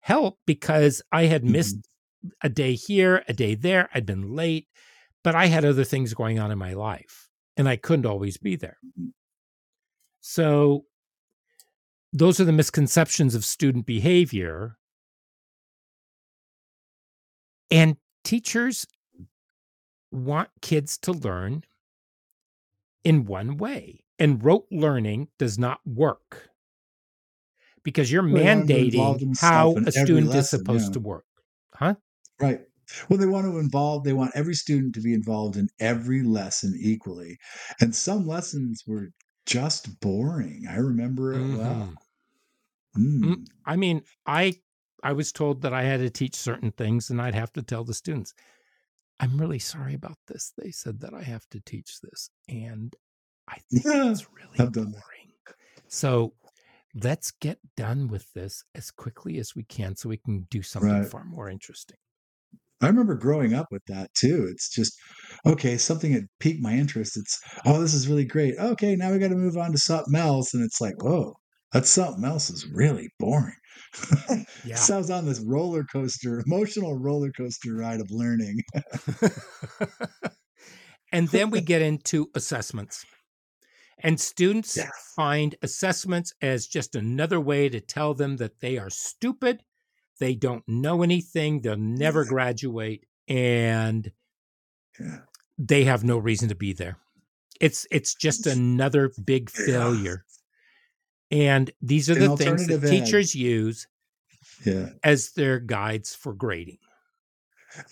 [0.01, 2.29] help because I had missed mm-hmm.
[2.43, 4.67] a day here, a day there, I'd been late,
[5.27, 8.55] but I had other things going on in my life and I couldn't always be
[8.55, 9.11] there." Mhm.
[10.21, 10.85] So
[12.13, 14.77] those are the misconceptions of student behavior.
[17.69, 18.87] And teachers
[20.13, 21.65] want kids to learn
[23.03, 26.49] in one way, and rote learning does not work
[27.83, 30.93] because you're Well, they want 'em to involve mandating how a student is supposed yeah.
[30.93, 31.25] to work.
[31.73, 31.95] Huh?
[32.39, 32.61] Right.
[33.10, 36.73] Well, they want to involve, they want every student to be involved in every lesson
[36.80, 37.38] equally.
[37.82, 39.10] And some lessons were
[39.45, 40.65] just boring.
[40.67, 41.88] I remember it well.
[41.88, 41.97] Mhm.
[42.97, 43.36] Mm.
[43.36, 44.62] Mm, I mean, I
[45.04, 47.84] I was told that I had to teach certain things and I'd have to tell
[47.84, 48.34] the students,
[49.19, 50.54] I'm really sorry about this.
[50.58, 52.32] They said that I have to teach this.
[52.50, 52.95] And
[53.47, 55.04] I think Yeah, it's really done that.
[55.04, 55.34] boring.
[55.89, 56.36] So
[56.95, 61.02] let's get done with this as quickly as we can so we can do something
[61.02, 61.12] Right.
[61.12, 61.97] far more interesting.
[62.81, 64.47] I remember growing up with that too.
[64.51, 64.93] It's just,
[65.45, 67.17] okay, something had piqued my interest.
[67.17, 68.55] It's, oh, this is really great.
[68.59, 70.53] Okay, now we got to move on to something else.
[70.53, 71.33] And it's like, whoa,
[71.73, 73.55] that something else is really boring.
[74.65, 74.75] Yeah.
[74.75, 78.57] so I was on this roller coaster, emotional roller coaster ride of learning.
[81.11, 83.05] and then we get into assessments.
[83.99, 84.89] And students Yeah.
[85.15, 89.63] find assessments as just another way to tell them that they are stupid,
[90.19, 94.12] they don't know anything, they'll never graduate, and
[95.58, 96.97] they have no reason to be there.
[97.60, 100.23] It's it's just another big failure.
[101.32, 103.88] And these are the things that ed- teachers use
[104.65, 104.89] Yeah.
[105.03, 106.77] as their guides for grading.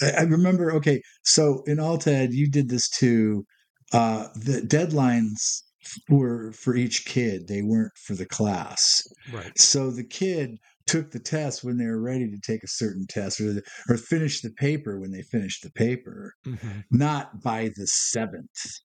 [0.02, 3.46] I, I remember, okay, so in Alt Ed, you did this too.
[3.92, 5.62] Uh, the deadlines
[6.10, 9.04] were for each kid, they weren't for the class.
[9.34, 9.58] Right.
[9.58, 13.40] So the kid took the test when they were ready to take a certain test
[13.42, 18.80] or, or finished the paper when they finished the paper, hmm not by the seventh,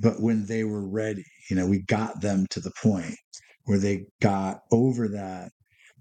[0.00, 1.24] but when they were ready.
[1.48, 3.16] You know, we got them to the point
[3.64, 5.50] where they got over that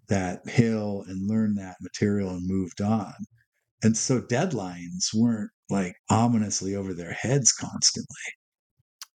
[0.07, 3.13] that hill and learned that material and moved on.
[3.83, 8.23] And so deadlines weren't like ominously over their heads constantly.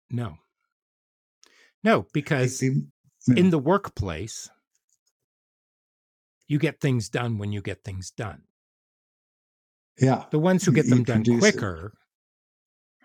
[0.09, 0.37] No.
[1.83, 4.49] No, because in the workplace,
[6.47, 8.43] you get things done when you get things done.
[9.99, 11.39] yeah, The ones who get them done it.
[11.39, 11.97] quicker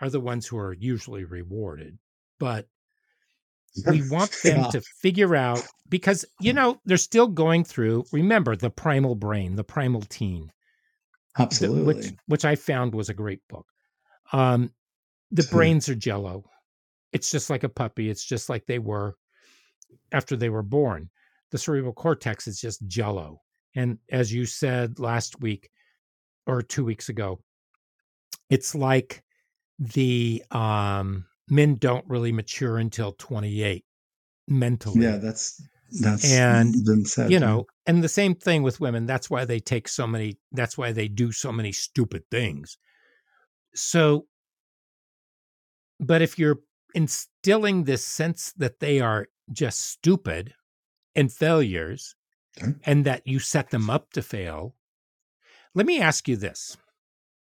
[0.00, 1.98] are the ones who are usually rewarded.
[2.38, 2.68] But
[3.87, 8.57] we want them Yeah, to figure out because, you know, they're still going through, remember,
[8.57, 10.53] the primal brain, the primal teen,
[11.38, 11.85] absolutely.
[11.85, 13.66] which, which I found was a great book.
[14.33, 14.72] Um,
[15.31, 16.44] the brains are jello.
[17.12, 18.11] It's just like a puppy.
[18.11, 19.16] It's just like they were
[20.12, 21.11] after they were born.
[21.50, 23.40] The cerebral cortex is just jello.
[23.74, 25.70] And as you said last week
[26.46, 27.40] or two weeks ago,
[28.48, 29.22] it's like
[29.78, 33.84] the um, men don't really mature until 28
[34.48, 35.04] mentally.
[35.04, 35.62] yeah, that's
[36.00, 36.74] that's And,
[37.08, 37.30] said.
[37.30, 37.38] you yeah.
[37.38, 39.06] know, and the same thing with women.
[39.06, 42.78] That's why they take so many, that's why they do so many stupid things.
[43.74, 44.26] So,
[45.98, 46.60] but if you're
[46.94, 50.54] instilling this sense that they are just stupid
[51.14, 52.14] and failures
[52.61, 52.73] Okay.
[52.85, 54.75] and that you set them up to fail,
[55.75, 56.77] let me ask you this.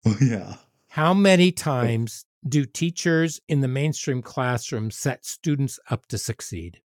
[0.21, 0.57] Yeah.
[0.91, 6.81] How many times do teachers in the mainstream classroom set students up to succeed?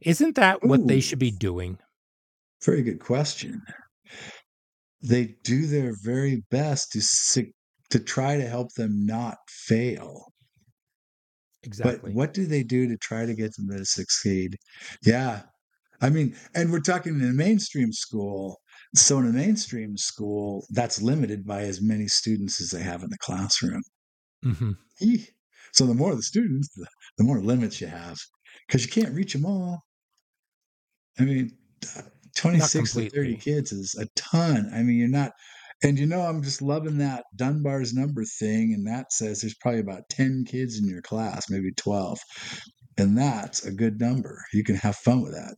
[0.00, 1.78] Isn't that what they should be doing?
[2.64, 3.62] Very good question.
[5.02, 7.52] They do their very best to
[7.90, 10.31] to try to help them not fail.
[11.64, 12.10] Exactly.
[12.10, 14.56] But what do they do to try to get them to succeed?
[15.04, 15.42] Yeah.
[16.00, 18.60] I mean, and we're talking in a mainstream school.
[18.94, 23.10] So in a mainstream school, that's limited by as many students as they have in
[23.10, 23.82] the classroom.
[24.44, 24.76] Mhm.
[25.72, 26.86] So the more the students, the,
[27.18, 28.18] the more limits you have
[28.66, 29.84] because you can't reach them all.
[31.18, 31.56] I mean,
[32.36, 34.70] 26 to 30 kids is a ton.
[34.74, 35.32] I mean, you're not,
[35.82, 38.72] and you know, I'm just loving that Dunbar's number thing.
[38.74, 42.18] And that says there's probably about 10 kids in your class, maybe 12.
[42.98, 44.44] And that's a good number.
[44.52, 45.54] You can have fun with that.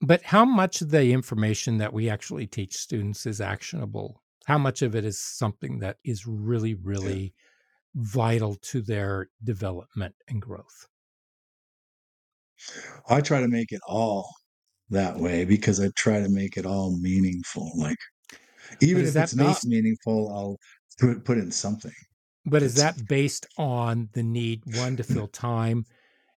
[0.00, 4.22] But how much of the information that we actually teach students is actionable?
[4.46, 7.34] How much of it is something that is really, really
[7.94, 10.86] vital to their development and growth?
[13.08, 14.32] I try to make it all
[14.90, 17.72] that way because I try to make it all meaningful.
[17.76, 17.98] Like,
[18.80, 20.58] even if it's not meaningful, I'll
[20.98, 21.92] put, put in something.
[22.46, 25.84] But is that based on the need, one, to fill time,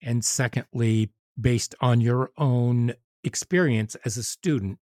[0.02, 4.80] and secondly, based on your own experience as a student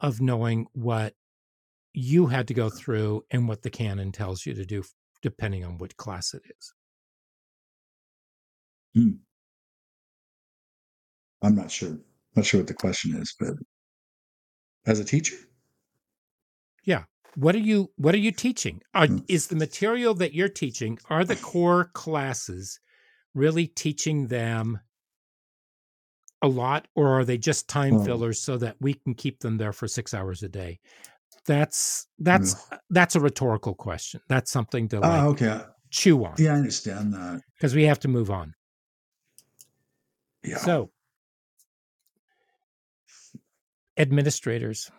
[0.00, 1.14] of knowing what
[1.94, 4.82] you had to go through and what the canon tells you to do,
[5.22, 6.74] depending on what class it is?
[8.94, 9.10] Hmm.
[11.42, 11.98] I'm not sure.
[12.36, 13.54] Not sure what the question is, but
[14.86, 15.36] as a teacher,
[17.34, 19.18] what are you what are you teaching are, Hmm.
[19.28, 22.80] is the material that you're teaching are the core classes
[23.34, 24.80] really teaching them
[26.42, 28.04] a lot or are they just time Oh.
[28.04, 30.80] fillers so that we can keep them there for six hours a day
[31.46, 32.72] that's that's mm.
[32.72, 35.60] uh, that's a rhetorical question that's something to like oh, okay.
[35.90, 37.40] chew on Yeah, I understand that.
[37.56, 38.54] because we have to move on
[40.42, 40.56] Yeah.
[40.58, 40.90] so
[43.96, 44.90] administrators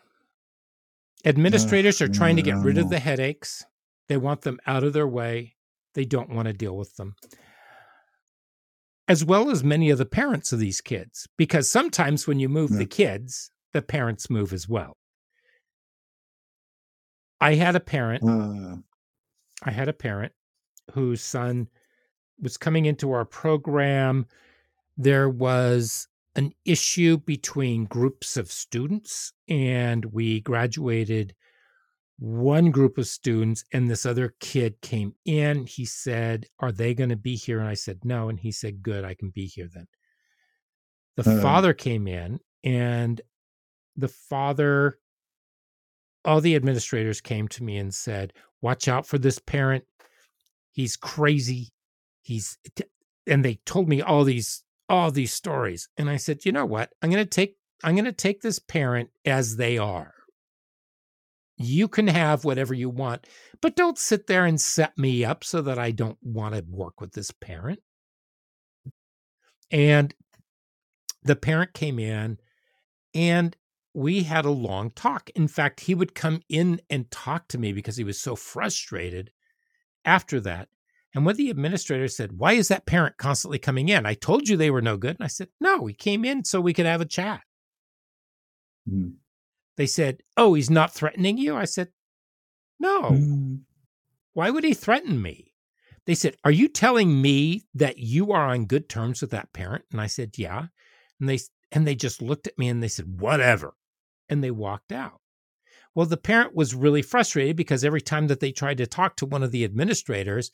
[1.25, 3.63] administrators are trying to get rid of the headaches.
[4.07, 5.55] They want them out of their way.
[5.93, 7.15] They don't want to deal with them.
[9.07, 12.71] As well as many of the parents of these kids because sometimes when you move
[12.71, 12.77] Yeah.
[12.79, 14.97] the kids the parents move as well.
[17.41, 18.77] I had a parent Uh,
[19.63, 20.33] I had a parent
[20.93, 21.67] whose son
[22.39, 24.25] was coming into our program.
[24.97, 26.07] There was
[26.39, 31.35] an issue between groups of students, and we graduated
[32.17, 35.65] one group of students and this other kid came in.
[35.65, 37.59] He said, Are they going to be here?
[37.59, 38.29] And I said, No.
[38.29, 39.87] And he said, Good, I can be here then.
[41.17, 41.41] The Uh.
[41.41, 43.19] father came in and
[43.97, 44.99] the father,
[46.23, 48.31] all the administrators came to me and said,
[48.61, 49.83] Watch out for this parent.
[50.71, 51.69] He's crazy.
[52.21, 52.57] He's,
[53.27, 55.87] and they told me all these, all these stories.
[55.97, 56.91] And I said, You know what?
[57.01, 60.13] I'm going to take, I'm going to take this parent as they are
[61.59, 63.27] you can have whatever you want,
[63.61, 67.01] but don't sit there and set me up so that I don't want to work
[67.01, 67.79] with this parent.
[69.69, 70.15] And
[71.21, 72.39] the parent came in
[73.13, 73.55] and
[73.93, 75.29] we had a long talk.
[75.31, 79.31] In fact, he would come in and talk to me because he was so frustrated
[80.05, 80.69] after that.
[81.15, 84.05] And when the administrator said, Why is that parent constantly coming in?
[84.05, 85.15] I told you they were no good.
[85.17, 87.41] And I said, No, he came in so we could have a chat.
[88.87, 89.15] Mm.
[89.77, 91.55] They said, Oh, he's not threatening you?
[91.55, 91.89] I said,
[92.79, 93.03] No.
[93.11, 93.61] Mm.
[94.33, 95.53] Why would he threaten me?
[96.05, 99.85] They said, Are you telling me that you are on good terms with that parent?
[99.91, 100.67] And I said, Yeah.
[101.19, 101.39] And they
[101.71, 103.73] and they just looked at me and they said, Whatever.
[104.27, 105.21] And they walked out.
[105.95, 109.25] Well, the parent was really frustrated because every time that they tried to talk to
[109.25, 110.51] one of the administrators,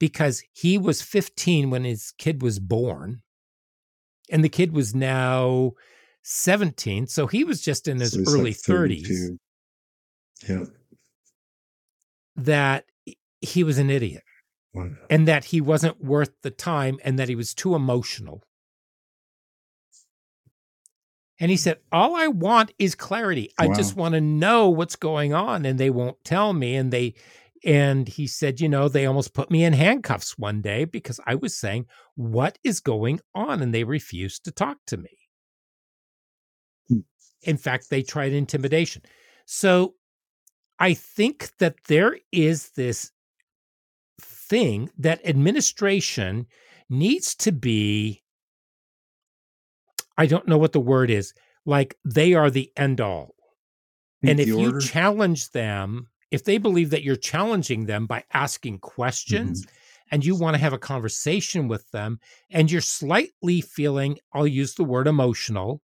[0.00, 3.20] because he was 15 when his kid was born,
[4.28, 5.72] and the kid was now
[6.24, 7.06] 17.
[7.06, 9.06] So he was just in his So early like 30s.
[9.06, 9.38] 32.
[10.48, 10.68] Yep.
[12.36, 12.84] That
[13.40, 14.22] he was an idiot
[14.72, 14.90] Wow.
[15.08, 18.42] and that he wasn't worth the time and that he was too emotional.
[21.38, 23.50] And he said, All I want is clarity.
[23.58, 25.64] I just want to know what's going on.
[25.64, 26.76] And they won't tell me.
[26.76, 27.14] And they,
[27.64, 31.34] and he said, You know, they almost put me in handcuffs one day because I
[31.34, 33.62] was saying, What is going on?
[33.62, 35.10] And they refused to talk to me.
[36.88, 37.00] Hmm.
[37.42, 39.02] In fact, they tried intimidation.
[39.46, 39.94] So
[40.78, 43.12] I think that there is this
[44.20, 46.46] thing that administration
[46.88, 48.22] needs to be
[50.18, 51.32] I don't know what the word is,
[51.64, 53.34] like they are the end all.
[54.22, 59.62] And if you challenge them, if they believe that you're challenging them by asking questions
[59.62, 59.74] Mm-hmm.
[60.12, 62.20] and you want to have a conversation with them
[62.50, 65.82] and you're slightly feeling, I'll use the word emotional,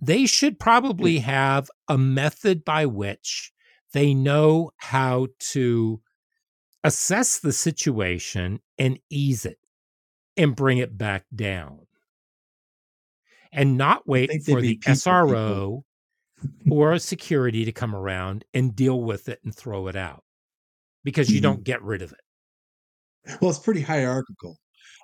[0.00, 3.52] they should probably have a method by which
[3.92, 6.00] they know how to
[6.84, 9.58] assess the situation and ease it
[10.36, 11.80] and bring it back down
[13.52, 15.82] and not wait for the people SRO
[16.70, 20.24] or a security to come around and deal with it and throw it out
[21.04, 21.42] because you Mhm.
[21.42, 23.38] don't get rid of it.
[23.40, 24.58] Well, it's pretty hierarchical.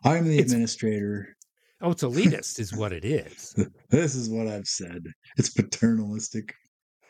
[0.05, 1.37] I'm the It's- administrator.
[1.81, 3.55] Oh, it's elitist, is what it is.
[3.91, 5.05] This is what I've said.
[5.37, 6.55] It's paternalistic.
[7.03, 7.07] I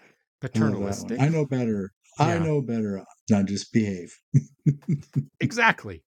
[0.48, 0.52] love.
[0.52, 1.20] Paternalistic.
[1.20, 1.92] I know better.
[2.18, 3.04] I know better.
[3.30, 4.12] Now just behave.
[5.40, 6.02] Exactly.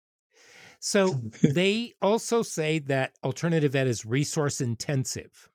[0.80, 1.10] So
[1.44, 5.50] they also say that alternative ed is resource intensive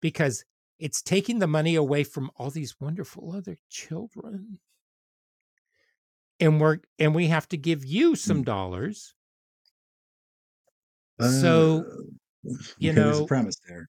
[0.00, 0.44] because
[0.84, 4.58] it's taking the money away from all these wonderful other children.
[6.38, 8.44] And we're and we have to give you some Mm.
[8.44, 9.14] dollars.
[11.20, 13.88] So, Uh, you okay, there's know- a premise there.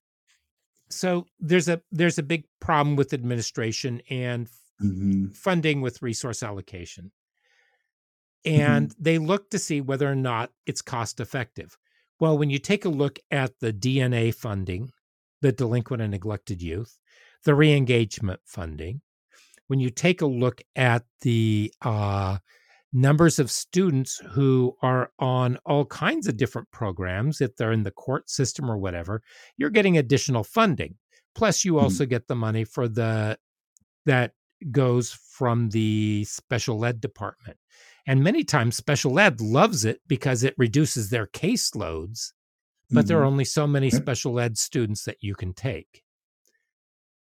[0.90, 4.48] So there's a there's a big problem with administration and
[4.80, 7.12] hmm funding with resource allocation.
[8.46, 8.62] Mm-hmm.
[8.62, 11.78] And they look to see whether or not it's cost effective.
[12.22, 14.92] Well, when you take a look at the DNA funding,
[15.46, 16.98] the delinquent and neglected youth,
[17.44, 19.02] the reengagement funding,
[19.68, 22.38] when you take a look at the uh,
[22.94, 27.92] numbers of students who are on all kinds of different programs, if they're in the
[27.92, 29.22] court system or whatever,
[29.58, 30.96] you're getting additional funding.
[31.36, 31.82] Plus, you Mhm.
[31.82, 33.38] also get the money for the
[34.06, 34.34] that
[34.72, 37.58] goes from the special ed department.
[38.08, 42.34] And many times special ed loves it because it reduces their caseloads,
[42.96, 43.32] but there are Mhm.
[43.32, 46.04] only so many special ed students that you can take.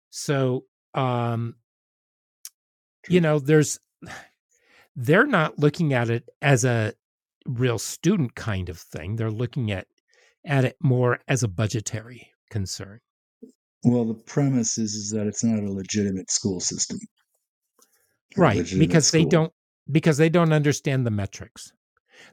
[0.09, 1.55] So, um,
[3.09, 3.79] you know, there's
[4.95, 6.93] they're not looking at it as a
[7.45, 9.15] real student kind of thing.
[9.15, 9.87] They're looking at
[10.45, 12.99] at it more as a budgetary concern.
[13.83, 16.99] Well, the premise is, is that it's not a legitimate school system.
[18.37, 19.51] Right, because they don't
[19.91, 21.71] because they don't understand the metrics.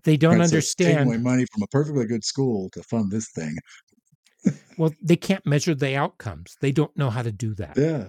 [0.05, 3.29] They don't Right, so taking away money from a perfectly good school to fund this
[3.31, 3.57] thing.
[4.79, 6.57] well they can't measure the outcomes.
[6.61, 7.77] They don't know how to do that.
[7.77, 8.09] Yeah.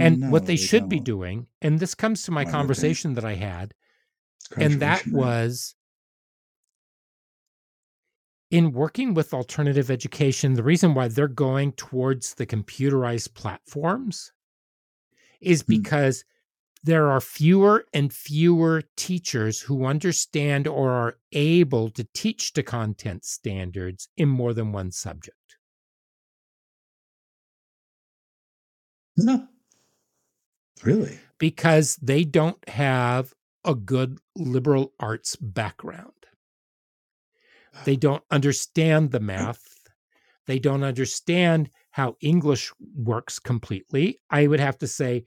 [0.00, 1.04] and No, what they should be don't.
[1.04, 3.74] doing and this comes to my Why conversation that I had
[4.56, 5.74] and that was
[8.50, 14.32] in working with alternative education the reason why they're going towards the computerized platforms
[15.40, 15.72] is Hmm.
[15.72, 16.24] because
[16.84, 23.24] there are fewer and fewer teachers who understand or are able to teach to content
[23.24, 25.36] standards in more than one subject.
[29.16, 29.46] No.
[30.82, 31.18] Really?
[31.38, 33.32] Because they don't have
[33.64, 36.12] a good liberal arts background.
[37.84, 37.96] They oh.
[37.96, 39.22] don't understand the oh.
[39.22, 39.88] math.
[40.46, 44.20] They don't understand how English works completely.
[44.30, 45.24] I would have to say,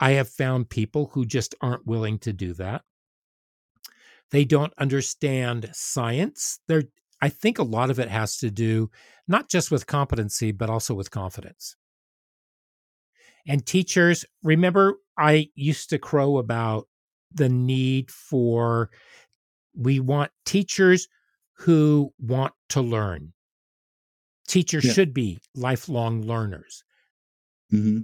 [0.00, 2.82] I have found people who just aren't willing to do that.
[4.30, 6.60] They don't understand science.
[6.66, 6.84] They're,
[7.20, 8.90] I think a lot of it has to do
[9.28, 11.76] not just with competency, but also with confidence.
[13.46, 16.88] And teachers, remember, I used to crow about
[17.32, 18.90] the need for,
[19.74, 21.08] we want teachers
[21.54, 23.32] who want to learn.
[24.48, 24.92] Teachers Yeah.
[24.92, 26.84] should be lifelong learners.
[27.70, 28.00] hmm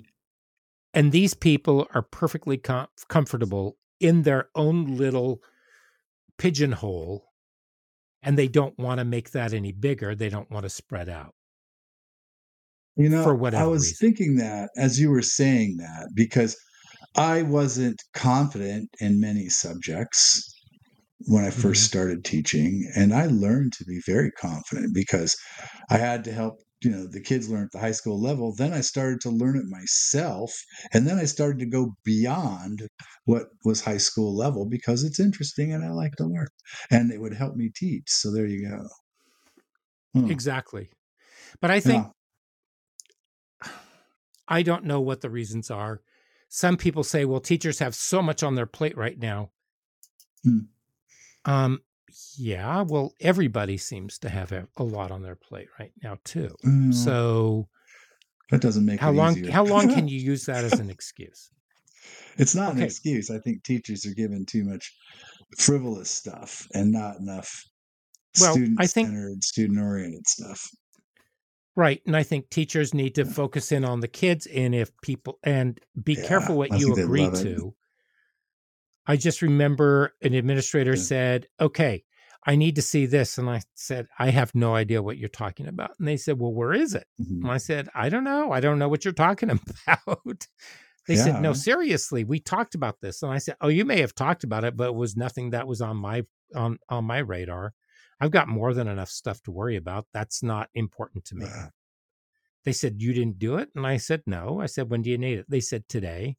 [0.97, 5.43] And these people are perfectly com- comfortable in their own little
[6.39, 7.23] pigeonhole,
[8.23, 10.15] and they don't want to make that any bigger.
[10.15, 11.35] They don't want to spread out.
[12.97, 14.09] You know, For whatever I was reason.
[14.09, 16.57] thinking that as you were saying that because
[17.15, 20.43] I wasn't confident in many subjects
[21.27, 21.89] when I 1st Mhm.
[21.89, 25.37] started teaching, and I learned to be very confident because
[25.91, 28.73] I had to help you know the kids learn at the high school level then
[28.73, 30.53] i started to learn it myself
[30.93, 32.87] and then i started to go beyond
[33.25, 36.47] what was high school level because it's interesting and i like to learn
[36.91, 38.87] and it would help me teach so there you go
[40.17, 40.31] Hmm.
[40.31, 40.91] Exactly.
[41.61, 42.07] But I think
[43.63, 43.71] Yeah.
[44.49, 46.03] I don't know what the reasons are.
[46.49, 49.51] Some people say, well, teachers have so much on their plate right now.
[50.45, 50.59] Hmm.
[51.45, 51.83] Um,
[52.39, 56.55] yeah, well, everybody seems to have a, a lot on their plate right now too.
[56.65, 57.69] Mm, So
[58.51, 59.51] that doesn't make how long easier.
[59.53, 61.51] how long can you use that as an excuse?
[62.39, 64.95] it's not an excuse i think teachers are given too much
[65.59, 67.65] frivolous stuff and not enough
[68.41, 70.61] Well, student I think- centered student oriented stuff
[71.79, 72.01] Right.
[72.07, 75.79] And I think teachers need to focus in on the kids and if people and
[76.05, 77.75] be Yeah, careful what I you agree to.
[79.07, 81.03] I just remember an administrator Yeah.
[81.03, 82.05] said, Okay,
[82.45, 83.39] I need to see this.
[83.39, 85.93] And I said, I have no idea what you're talking about.
[85.99, 87.07] And they said, Well, where is it?
[87.21, 87.43] Mhm.
[87.43, 88.53] And I said, I don't know.
[88.53, 89.51] I don't know what you're talking
[89.87, 90.47] about.
[91.09, 93.23] They said, No, seriously, we talked about this.
[93.23, 95.67] And I said, Oh, you may have talked about it, but it was nothing that
[95.69, 97.75] was on my on on my radar.
[98.21, 100.07] I've got more than enough stuff to worry about.
[100.13, 101.47] That's not important to me.
[101.47, 101.69] Uh,
[102.65, 103.69] They said, You didn't do it?
[103.77, 104.61] And I said, No.
[104.61, 105.47] I said, When do you need it?
[105.49, 106.37] They said, Today.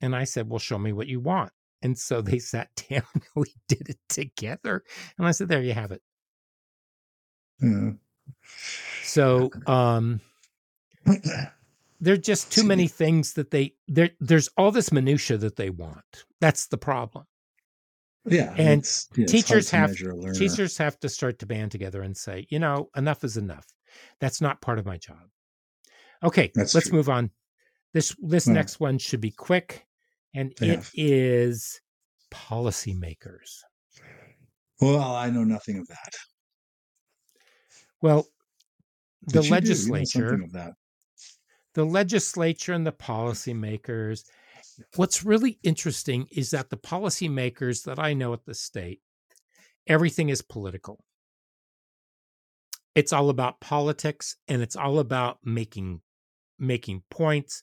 [0.00, 1.52] And I said, Well, show me what you want.
[1.82, 4.84] And so they sat down and we did it together.
[5.18, 6.02] And I said, There you have it.
[7.60, 7.92] yeah.
[9.00, 10.20] So um
[12.00, 15.70] there are just too many things that they there there's all this minutia that they
[15.70, 16.24] want.
[16.40, 17.26] That's the problem.
[18.26, 20.32] yeah And it's, yeah, teachers have measure a learner.
[20.34, 23.66] teachers have to start to band together and say, you know, enough is enough.
[24.20, 25.28] That's not part of my job.
[26.22, 26.98] Okay, That's let's true.
[26.98, 27.30] move on.
[27.92, 29.85] This this Well, next one should be quick,
[30.36, 30.90] and it have.
[30.94, 31.80] is
[32.32, 33.64] policymakers.
[34.80, 36.12] well i know nothing of that
[38.00, 38.26] Well,
[39.22, 40.74] the But you know legislature, of that
[41.74, 44.24] the legislature and the policymakers.
[44.96, 49.02] What's really interesting is that the policymakers that I know at the state,
[49.86, 51.04] everything is political.
[52.94, 56.00] It's all about politics and it's all about making
[56.58, 57.62] making points.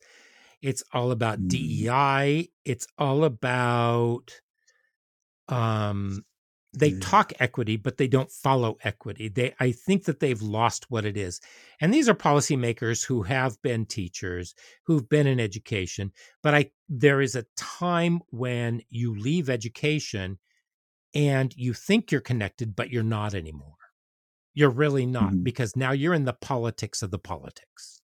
[0.64, 1.48] It's all about Mm.
[1.50, 2.50] DEI.
[2.66, 4.42] It's all about
[5.50, 6.24] um
[6.76, 6.96] they Yeah.
[6.96, 11.18] talk equity but they don't follow equity they i think that they've lost what it
[11.18, 11.40] is
[11.82, 14.56] and these are policymakers who have been teachers
[14.86, 16.12] who've been in education
[16.42, 20.40] but i there is a time when you leave education
[21.16, 23.76] and you think you're connected but you're not anymore
[24.56, 25.44] you're really not Mhm.
[25.44, 28.03] because now you're in the politics of the politics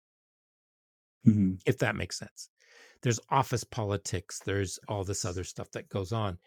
[1.26, 1.59] Mhm.
[1.65, 2.49] if that makes sense.
[3.01, 6.38] There's office politics, there's all this other stuff that goes on.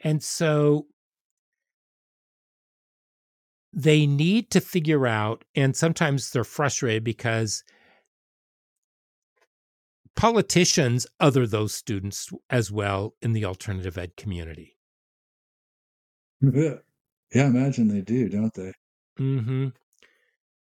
[0.00, 0.88] And so
[3.72, 7.62] they need to figure out, and sometimes they're frustrated because
[10.16, 14.76] politicians other those students as well in the alternative ed community.
[16.40, 16.76] yeah
[17.34, 18.72] yeah imagine they do don't they
[19.18, 19.68] hmm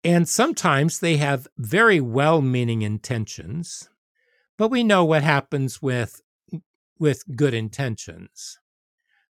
[0.06, 3.90] And sometimes they have very well meaning intentions,
[4.56, 6.22] but we know what happens with
[6.98, 8.58] with good intentions.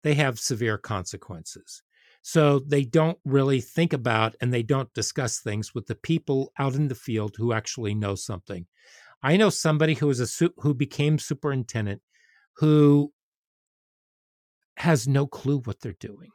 [0.04, 1.84] They have severe consequences.
[2.24, 6.76] So they don't really think about and they don't discuss things with the people out
[6.76, 8.68] in the field who actually know something.
[9.24, 12.02] I know somebody who was a who became superintendent
[12.58, 13.14] who
[14.78, 16.30] has no clue what they're doing.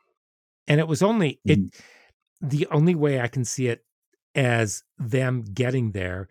[0.69, 1.75] And it was only it Mm.
[2.43, 3.86] the only way I can see it
[4.37, 6.29] as them getting there,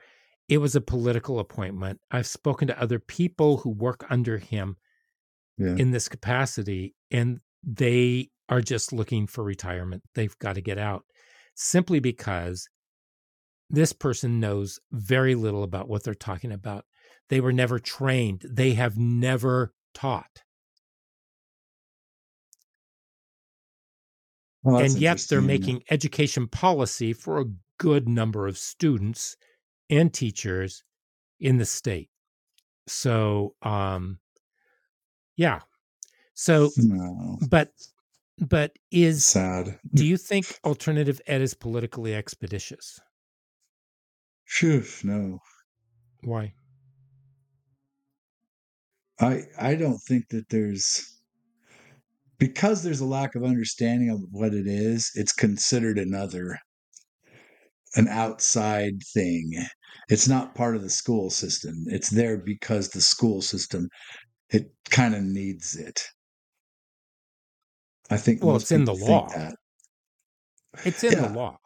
[0.47, 1.99] it was a political appointment.
[2.12, 4.78] I've spoken to other people who work under him
[5.58, 5.76] Yeah.
[5.76, 10.03] in this capacity, and they are just looking for retirement.
[10.14, 11.03] They've got to get out
[11.56, 12.70] simply because
[13.70, 16.86] this person knows very little about what they're talking about.
[17.30, 20.43] They were never trained, they have never taught.
[24.64, 27.45] Well, and yet they're making education policy for a
[27.78, 29.38] good number of students
[29.90, 30.84] and teachers
[31.40, 32.10] in the state.
[32.88, 34.20] So, um,
[35.38, 35.62] yeah.
[36.36, 37.72] So, No, but,
[38.40, 39.80] but is, sad.
[39.94, 43.00] do you think alternative ed is politically expeditious?
[44.48, 45.40] Phew, no,
[46.24, 46.56] Why?
[49.20, 51.20] I I don't think that there's
[52.38, 55.12] because there's a lack of understanding of what it is.
[55.16, 56.60] It's considered another
[57.96, 59.52] an outside thing.
[60.10, 61.76] It's not part of the school system.
[61.88, 63.89] It's there because the school system
[64.52, 66.04] it kind of needs it.
[68.10, 69.36] I think Well, most it's in the law.
[69.36, 69.56] that.
[70.84, 71.20] It's in Yeah.
[71.20, 71.58] the law.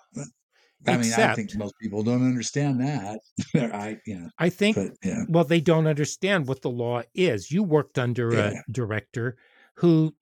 [0.88, 3.20] I mean, I think most people don't understand that.
[3.56, 7.52] I, you know, I think but yeah, well they don't understand what the law is
[7.52, 8.52] you worked under Yeah.
[8.52, 9.38] a director
[9.76, 10.16] who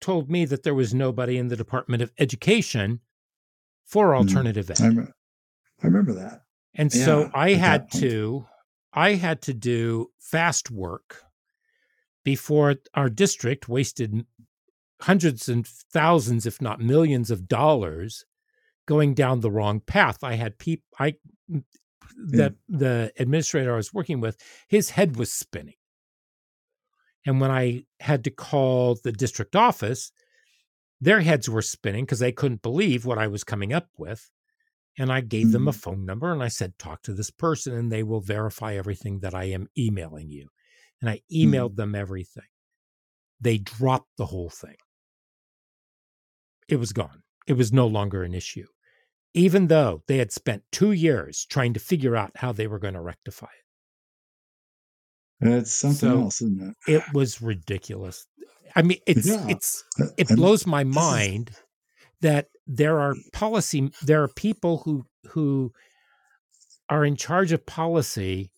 [0.00, 3.00] told me that there was nobody in the department of education
[3.86, 4.16] for Mhm.
[4.16, 4.94] alternative ed
[5.82, 6.42] I, remember that.
[6.74, 8.46] and so i had to
[8.92, 11.22] i had to do fast work
[12.24, 14.24] before our district wasted
[15.02, 18.24] hundreds and thousands if not millions of dollars
[18.86, 20.22] going down the wrong path.
[20.22, 21.16] I had people i
[22.16, 25.74] the the administrator i was working with his head was spinning.
[27.26, 30.12] And when i had to call the district office
[31.00, 34.30] their heads were spinning because they couldn't believe what i was coming up with
[34.98, 35.80] and i gave them a Mhm.
[35.82, 39.34] phone number and i said talk to this person and they will verify everything that
[39.34, 40.48] i am emailing you
[41.00, 42.48] and i emailed them everything
[43.40, 44.76] they dropped the whole thing
[46.68, 48.66] it was gone it was no longer an issue
[49.34, 52.94] even though they had spent two years trying to figure out how they were going
[52.94, 53.52] to rectify
[55.42, 56.90] It's something So- else, isn't it?
[56.90, 56.94] it.
[56.96, 58.26] It was ridiculous.
[58.74, 59.46] I mean, it's Yeah.
[59.48, 61.54] it's Uh, it blows my mind
[62.20, 65.72] that there are policy there are people who who
[66.88, 68.50] are in charge of policy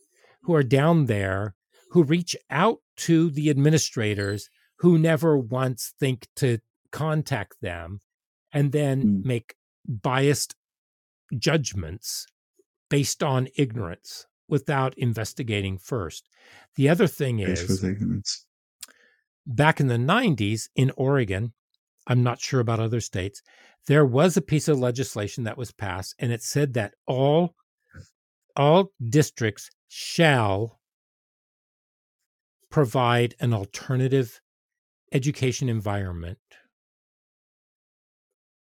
[0.42, 1.54] who are down there
[1.90, 4.48] who reach out to the administrators
[4.78, 6.58] who never once think to
[6.92, 8.00] contact them
[8.52, 9.24] and then Mm.
[9.24, 9.54] make
[9.86, 10.54] biased
[11.38, 12.26] judgments
[12.90, 16.28] based on ignorance without investigating first.
[16.76, 17.60] The other thing is
[19.46, 21.52] back in the 90s in Oregon,
[22.08, 23.42] I'm not sure about other states,
[23.86, 27.54] there was a piece of legislation that was passed and it said that all
[28.56, 30.80] all districts shall
[32.70, 34.40] provide an alternative
[35.12, 36.38] education environment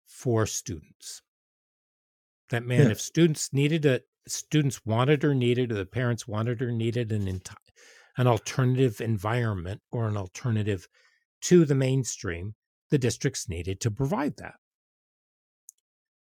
[0.06, 1.22] for students.
[2.50, 2.92] That man, Yeah.
[2.92, 7.26] if students needed a students wanted or needed, or the parents wanted or needed an
[7.26, 7.56] enti-
[8.16, 10.86] an alternative environment or an alternative
[11.40, 12.54] to the mainstream,
[12.92, 14.56] the districts needed to provide that.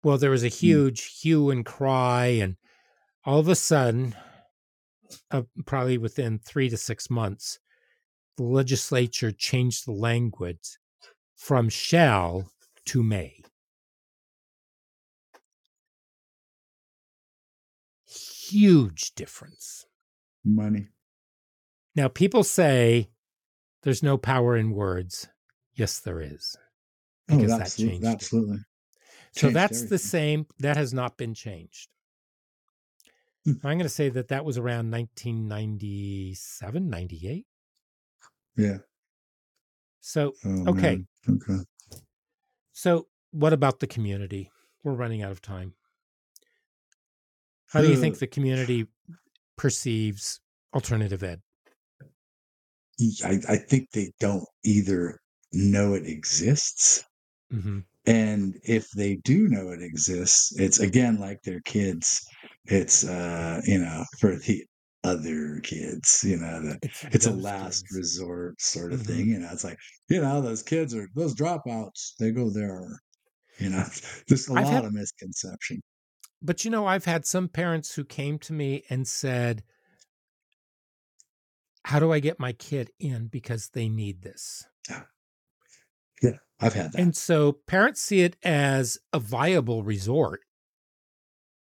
[0.02, 2.56] Well, there was a huge hue and cry, and
[3.24, 4.16] all of a sudden,
[5.30, 7.60] uh, probably within three to six months,
[8.36, 10.78] the legislature changed the language
[11.36, 12.50] from shall
[12.86, 13.40] to may.
[18.04, 19.86] Huge difference.
[20.44, 20.88] Money.
[21.94, 23.10] Now, people say
[23.84, 25.28] there's no power in words.
[25.78, 26.56] Yes, there is.
[27.30, 27.94] Oh, Because that absolutely.
[27.94, 28.12] changed it.
[28.12, 28.58] absolutely.
[29.32, 30.46] So Changed that's the same.
[30.58, 31.88] That has not been changed.
[33.44, 33.52] Hmm.
[33.62, 37.46] I'm going to say that that was around 1997, 98.
[38.56, 38.78] Yeah.
[40.00, 40.96] So, Oh, Okay.
[40.96, 41.06] man.
[41.28, 41.64] Okay.
[42.72, 44.50] so what about the community?
[44.82, 45.74] We're running out of time.
[47.66, 48.86] How do you think the community
[49.56, 50.40] perceives
[50.74, 51.42] alternative ed?
[53.22, 55.20] I, I think they don't either
[55.52, 57.04] know it exists
[57.50, 62.20] hmm and if they do know it exists it's again like their kids
[62.66, 64.64] it's uh you know for the
[65.04, 67.86] other kids you know the, It's, it's a last kids.
[67.92, 69.02] resort sort of Mhm.
[69.02, 69.78] thing you know it's like
[70.08, 72.88] you know those kids are those dropouts they go there
[73.58, 73.84] you know
[74.28, 75.80] there's a I've lot had- of misconception
[76.42, 79.62] But you know, I've had some parents who came to me and said,
[81.84, 84.68] how do I get my kid in because they need this?
[86.60, 87.00] I've had that.
[87.00, 90.40] And so parents see it as a viable resort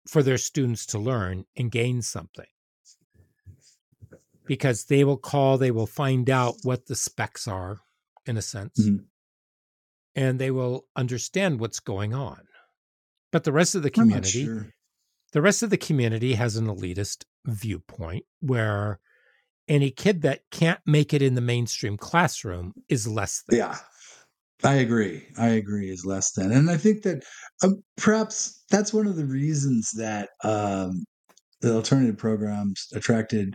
[0.08, 2.46] for their students to learn and gain something.
[4.46, 7.80] Because they will call, they will find out what the specs are,
[8.26, 9.04] in a sense, Mhm.
[10.16, 12.48] and they will understand what's going on.
[13.30, 14.74] But the rest of the community, sure.
[15.32, 18.98] the rest of the community has an elitist viewpoint where
[19.68, 23.58] any kid that can't make it in the mainstream classroom is less than.
[23.58, 23.78] Yeah,
[24.62, 25.26] I agree.
[25.38, 27.24] I agree is less than, and I think that
[27.62, 31.04] um, perhaps that's one of the reasons that um,
[31.60, 33.54] the alternative programs attracted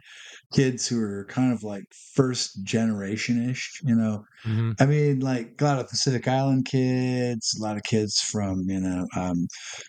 [0.54, 1.84] kids who were kind of like
[2.16, 3.80] first generation ish.
[3.84, 4.76] You know, Mhm.
[4.80, 8.80] I mean, like a lot of Pacific Island kids, a lot of kids from you
[8.82, 9.48] know um,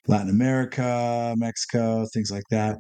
[0.08, 2.78] Latin America, Mexico, things like that,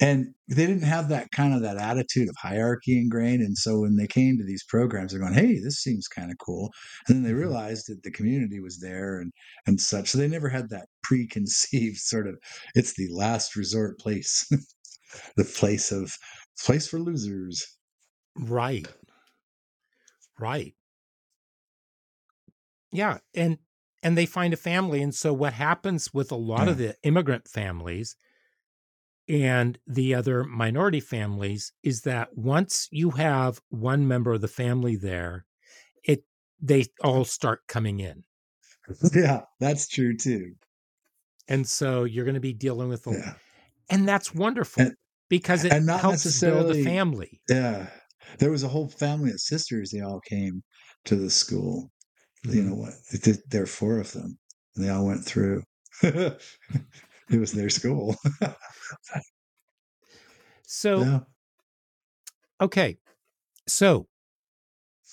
[0.00, 3.42] and they didn't have that kind of that attitude of hierarchy ingrained.
[3.42, 6.36] And so when they came to these programs, they're going, "Hey, this seems kind of
[6.44, 6.70] cool,"
[7.08, 7.32] and then they Mhm.
[7.34, 9.32] realized that the community was there and
[9.66, 10.08] and such.
[10.10, 12.38] So they never had that preconceived sort of
[12.74, 14.50] it's the last resort place,
[15.36, 16.16] the place of
[16.58, 17.66] place for losers.
[18.36, 18.86] Right.
[20.38, 20.74] Right.
[22.90, 23.58] Yeah, and
[24.02, 27.46] and they find a family and so what happens with a lot of the immigrant
[27.46, 28.16] families
[29.28, 34.96] and the other minority families is that once you have one member of the family
[34.96, 35.46] there,
[36.04, 36.24] it
[36.60, 38.24] they all start coming in.
[39.14, 40.54] yeah, that's true too.
[41.52, 43.34] And so you're going to be dealing with a, Yeah.
[43.90, 44.96] and that's wonderful And-
[45.28, 47.40] because it helps build a family.
[47.48, 47.88] Yeah.
[48.38, 49.90] There was a whole family of sisters.
[49.90, 50.62] They all came
[51.04, 51.90] to the school.
[52.44, 52.80] You know mm-hmm.
[52.80, 52.94] what?
[53.12, 54.38] It did- There were four of them.
[54.74, 55.62] And they all went through.
[56.02, 56.40] it
[57.30, 58.16] was their school.
[60.66, 61.20] So yeah.
[62.62, 62.98] Okay.
[63.68, 64.08] So,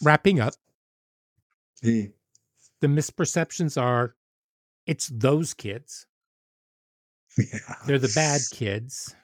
[0.02, 0.54] wrapping up,
[1.82, 2.12] He-
[2.80, 4.16] the misperceptions are
[4.86, 6.06] it's those kids.
[7.40, 7.76] Yeah.
[7.86, 9.16] They're the bad kids.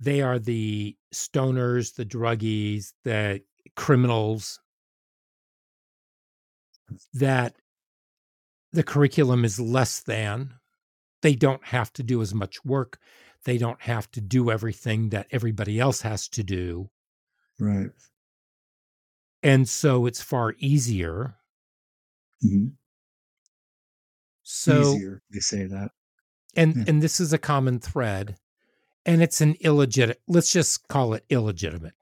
[0.00, 3.42] They are the stoners, the druggies, the
[3.76, 4.60] criminals.
[7.14, 7.54] That
[8.72, 10.54] the curriculum is less than.
[11.22, 13.00] They don't have to do as much work.
[13.44, 16.90] They don't have to do everything that everybody else has to do.
[17.60, 17.90] Right.
[19.42, 21.36] And so it's far easier.
[22.42, 22.78] Mhm.
[24.42, 25.22] So Easier.
[25.30, 25.92] They say that.
[26.56, 26.84] And Yeah.
[26.88, 28.36] and this is a common thread
[29.06, 31.94] and it's an illegitimate let's just call it illegitimate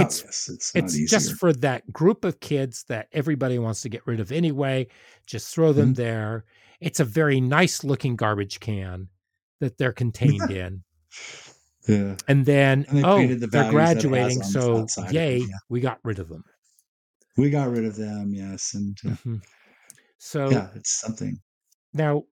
[0.00, 0.48] Oh, It's- yes.
[0.48, 4.30] It's it's just for that group of kids that everybody wants to get rid of
[4.30, 4.86] anyway
[5.26, 5.96] just throw them Mhm.
[5.96, 6.44] there
[6.80, 9.08] it's a very nice looking garbage can
[9.60, 10.84] that they're contained in
[11.88, 12.14] yeah.
[12.28, 15.10] and then And they oh the they're values that it has graduating so outside of
[15.10, 15.46] it, yay yeah.
[15.68, 16.44] we got rid of them
[17.36, 18.34] We got rid of them.
[18.34, 18.74] Yes.
[18.74, 19.40] And uh, Mhm.
[20.18, 21.40] so yeah, it's something.
[21.94, 22.24] Now.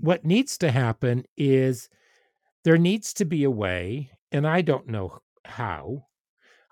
[0.00, 1.88] What needs to happen is
[2.64, 6.06] there needs to be a way, and I don't know how.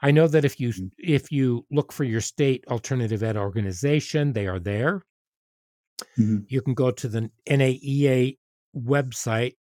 [0.02, 0.90] I know that if you Mm.
[0.98, 5.02] if you look for your state alternative ed organization, they are there.
[6.16, 6.46] Mhm.
[6.48, 8.38] You can go to the NAEA
[8.74, 9.56] website,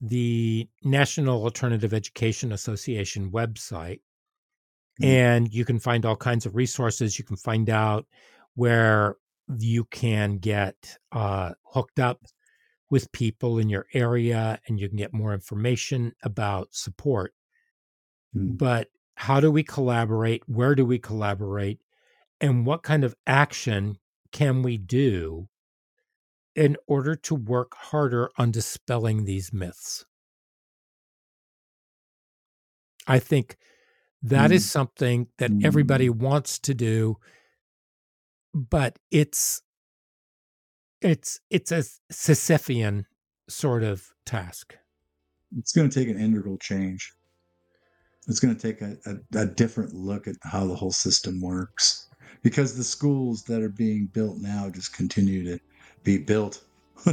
[0.00, 4.00] the National Alternative Education Association website,
[5.00, 5.06] Mhm.
[5.06, 7.18] and you can find all kinds of resources.
[7.18, 8.06] You can find out
[8.54, 9.16] where
[9.58, 12.20] you can get uh, hooked up
[12.90, 17.34] with people in your area and you can get more information about support.
[18.32, 18.58] Mhm.
[18.58, 20.48] But how do we collaborate?
[20.48, 21.80] Where do we collaborate?
[22.40, 23.98] And what kind of action
[24.32, 25.48] can we do
[26.54, 30.04] in order to work harder on dispelling these myths?
[33.06, 33.56] I think
[34.22, 34.70] that is Mm.
[34.70, 37.18] something that everybody wants to do,
[38.54, 39.62] but it's
[41.00, 41.82] it's it's a
[42.12, 43.04] Sisyphean
[43.48, 44.76] sort of task.
[45.56, 47.12] It's going to take an integral change.
[48.26, 52.08] It's going to take a, a, a different look at how the whole system works
[52.42, 55.58] because the schools that are being built now just continue to
[56.04, 56.62] be built.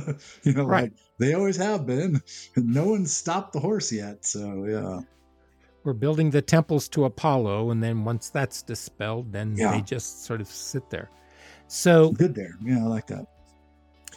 [0.43, 0.83] you know, Right.
[0.83, 2.21] like they always have been.
[2.57, 4.25] No one's stopped the horse yet.
[4.25, 4.99] So, yeah.
[5.85, 9.71] We're building the temples to Apollo, and then once that's dispelled, then Yeah.
[9.71, 11.09] they just sort of sit there.
[11.67, 12.57] So Good there.
[12.61, 13.25] Yeah, I like that.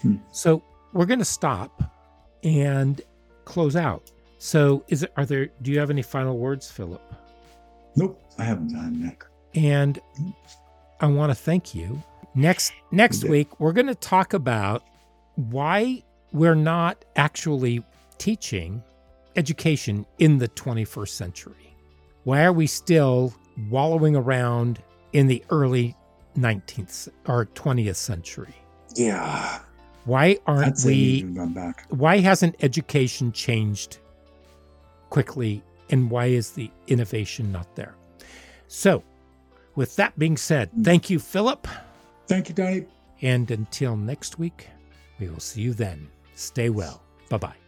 [0.03, 0.16] Hmm.
[0.32, 1.82] So we're going to stop
[2.44, 3.01] and
[3.44, 4.11] close out.
[4.38, 7.03] So is it, are there, do you have any final words, Philip?
[7.96, 9.24] Nope, I haven't done Nick.
[9.55, 9.99] And
[11.01, 12.03] I want to thank you.
[12.34, 13.30] Next, next Okay.
[13.30, 14.84] week, we're going to talk about
[15.34, 17.82] why we're not actually
[18.18, 18.82] teaching
[19.34, 21.74] education in the 21st century.
[22.24, 23.34] Why are we still
[23.70, 24.80] wallowing around
[25.12, 25.96] in the early
[26.36, 28.55] 19th or 20th century?
[28.94, 29.61] Yeah.
[30.09, 31.84] Why aren't we we gone back.
[31.90, 33.98] why hasn't education changed
[35.11, 37.94] quickly and why is the innovation not there?
[38.68, 39.04] So,
[39.76, 40.82] with that being said, hmm.
[40.82, 41.68] thank you Philip
[42.26, 42.86] Thank you, Donnie.
[43.20, 44.68] and until next week,
[45.20, 46.09] we will see you then.
[46.34, 47.02] Stay well.
[47.28, 47.67] Bye-bye.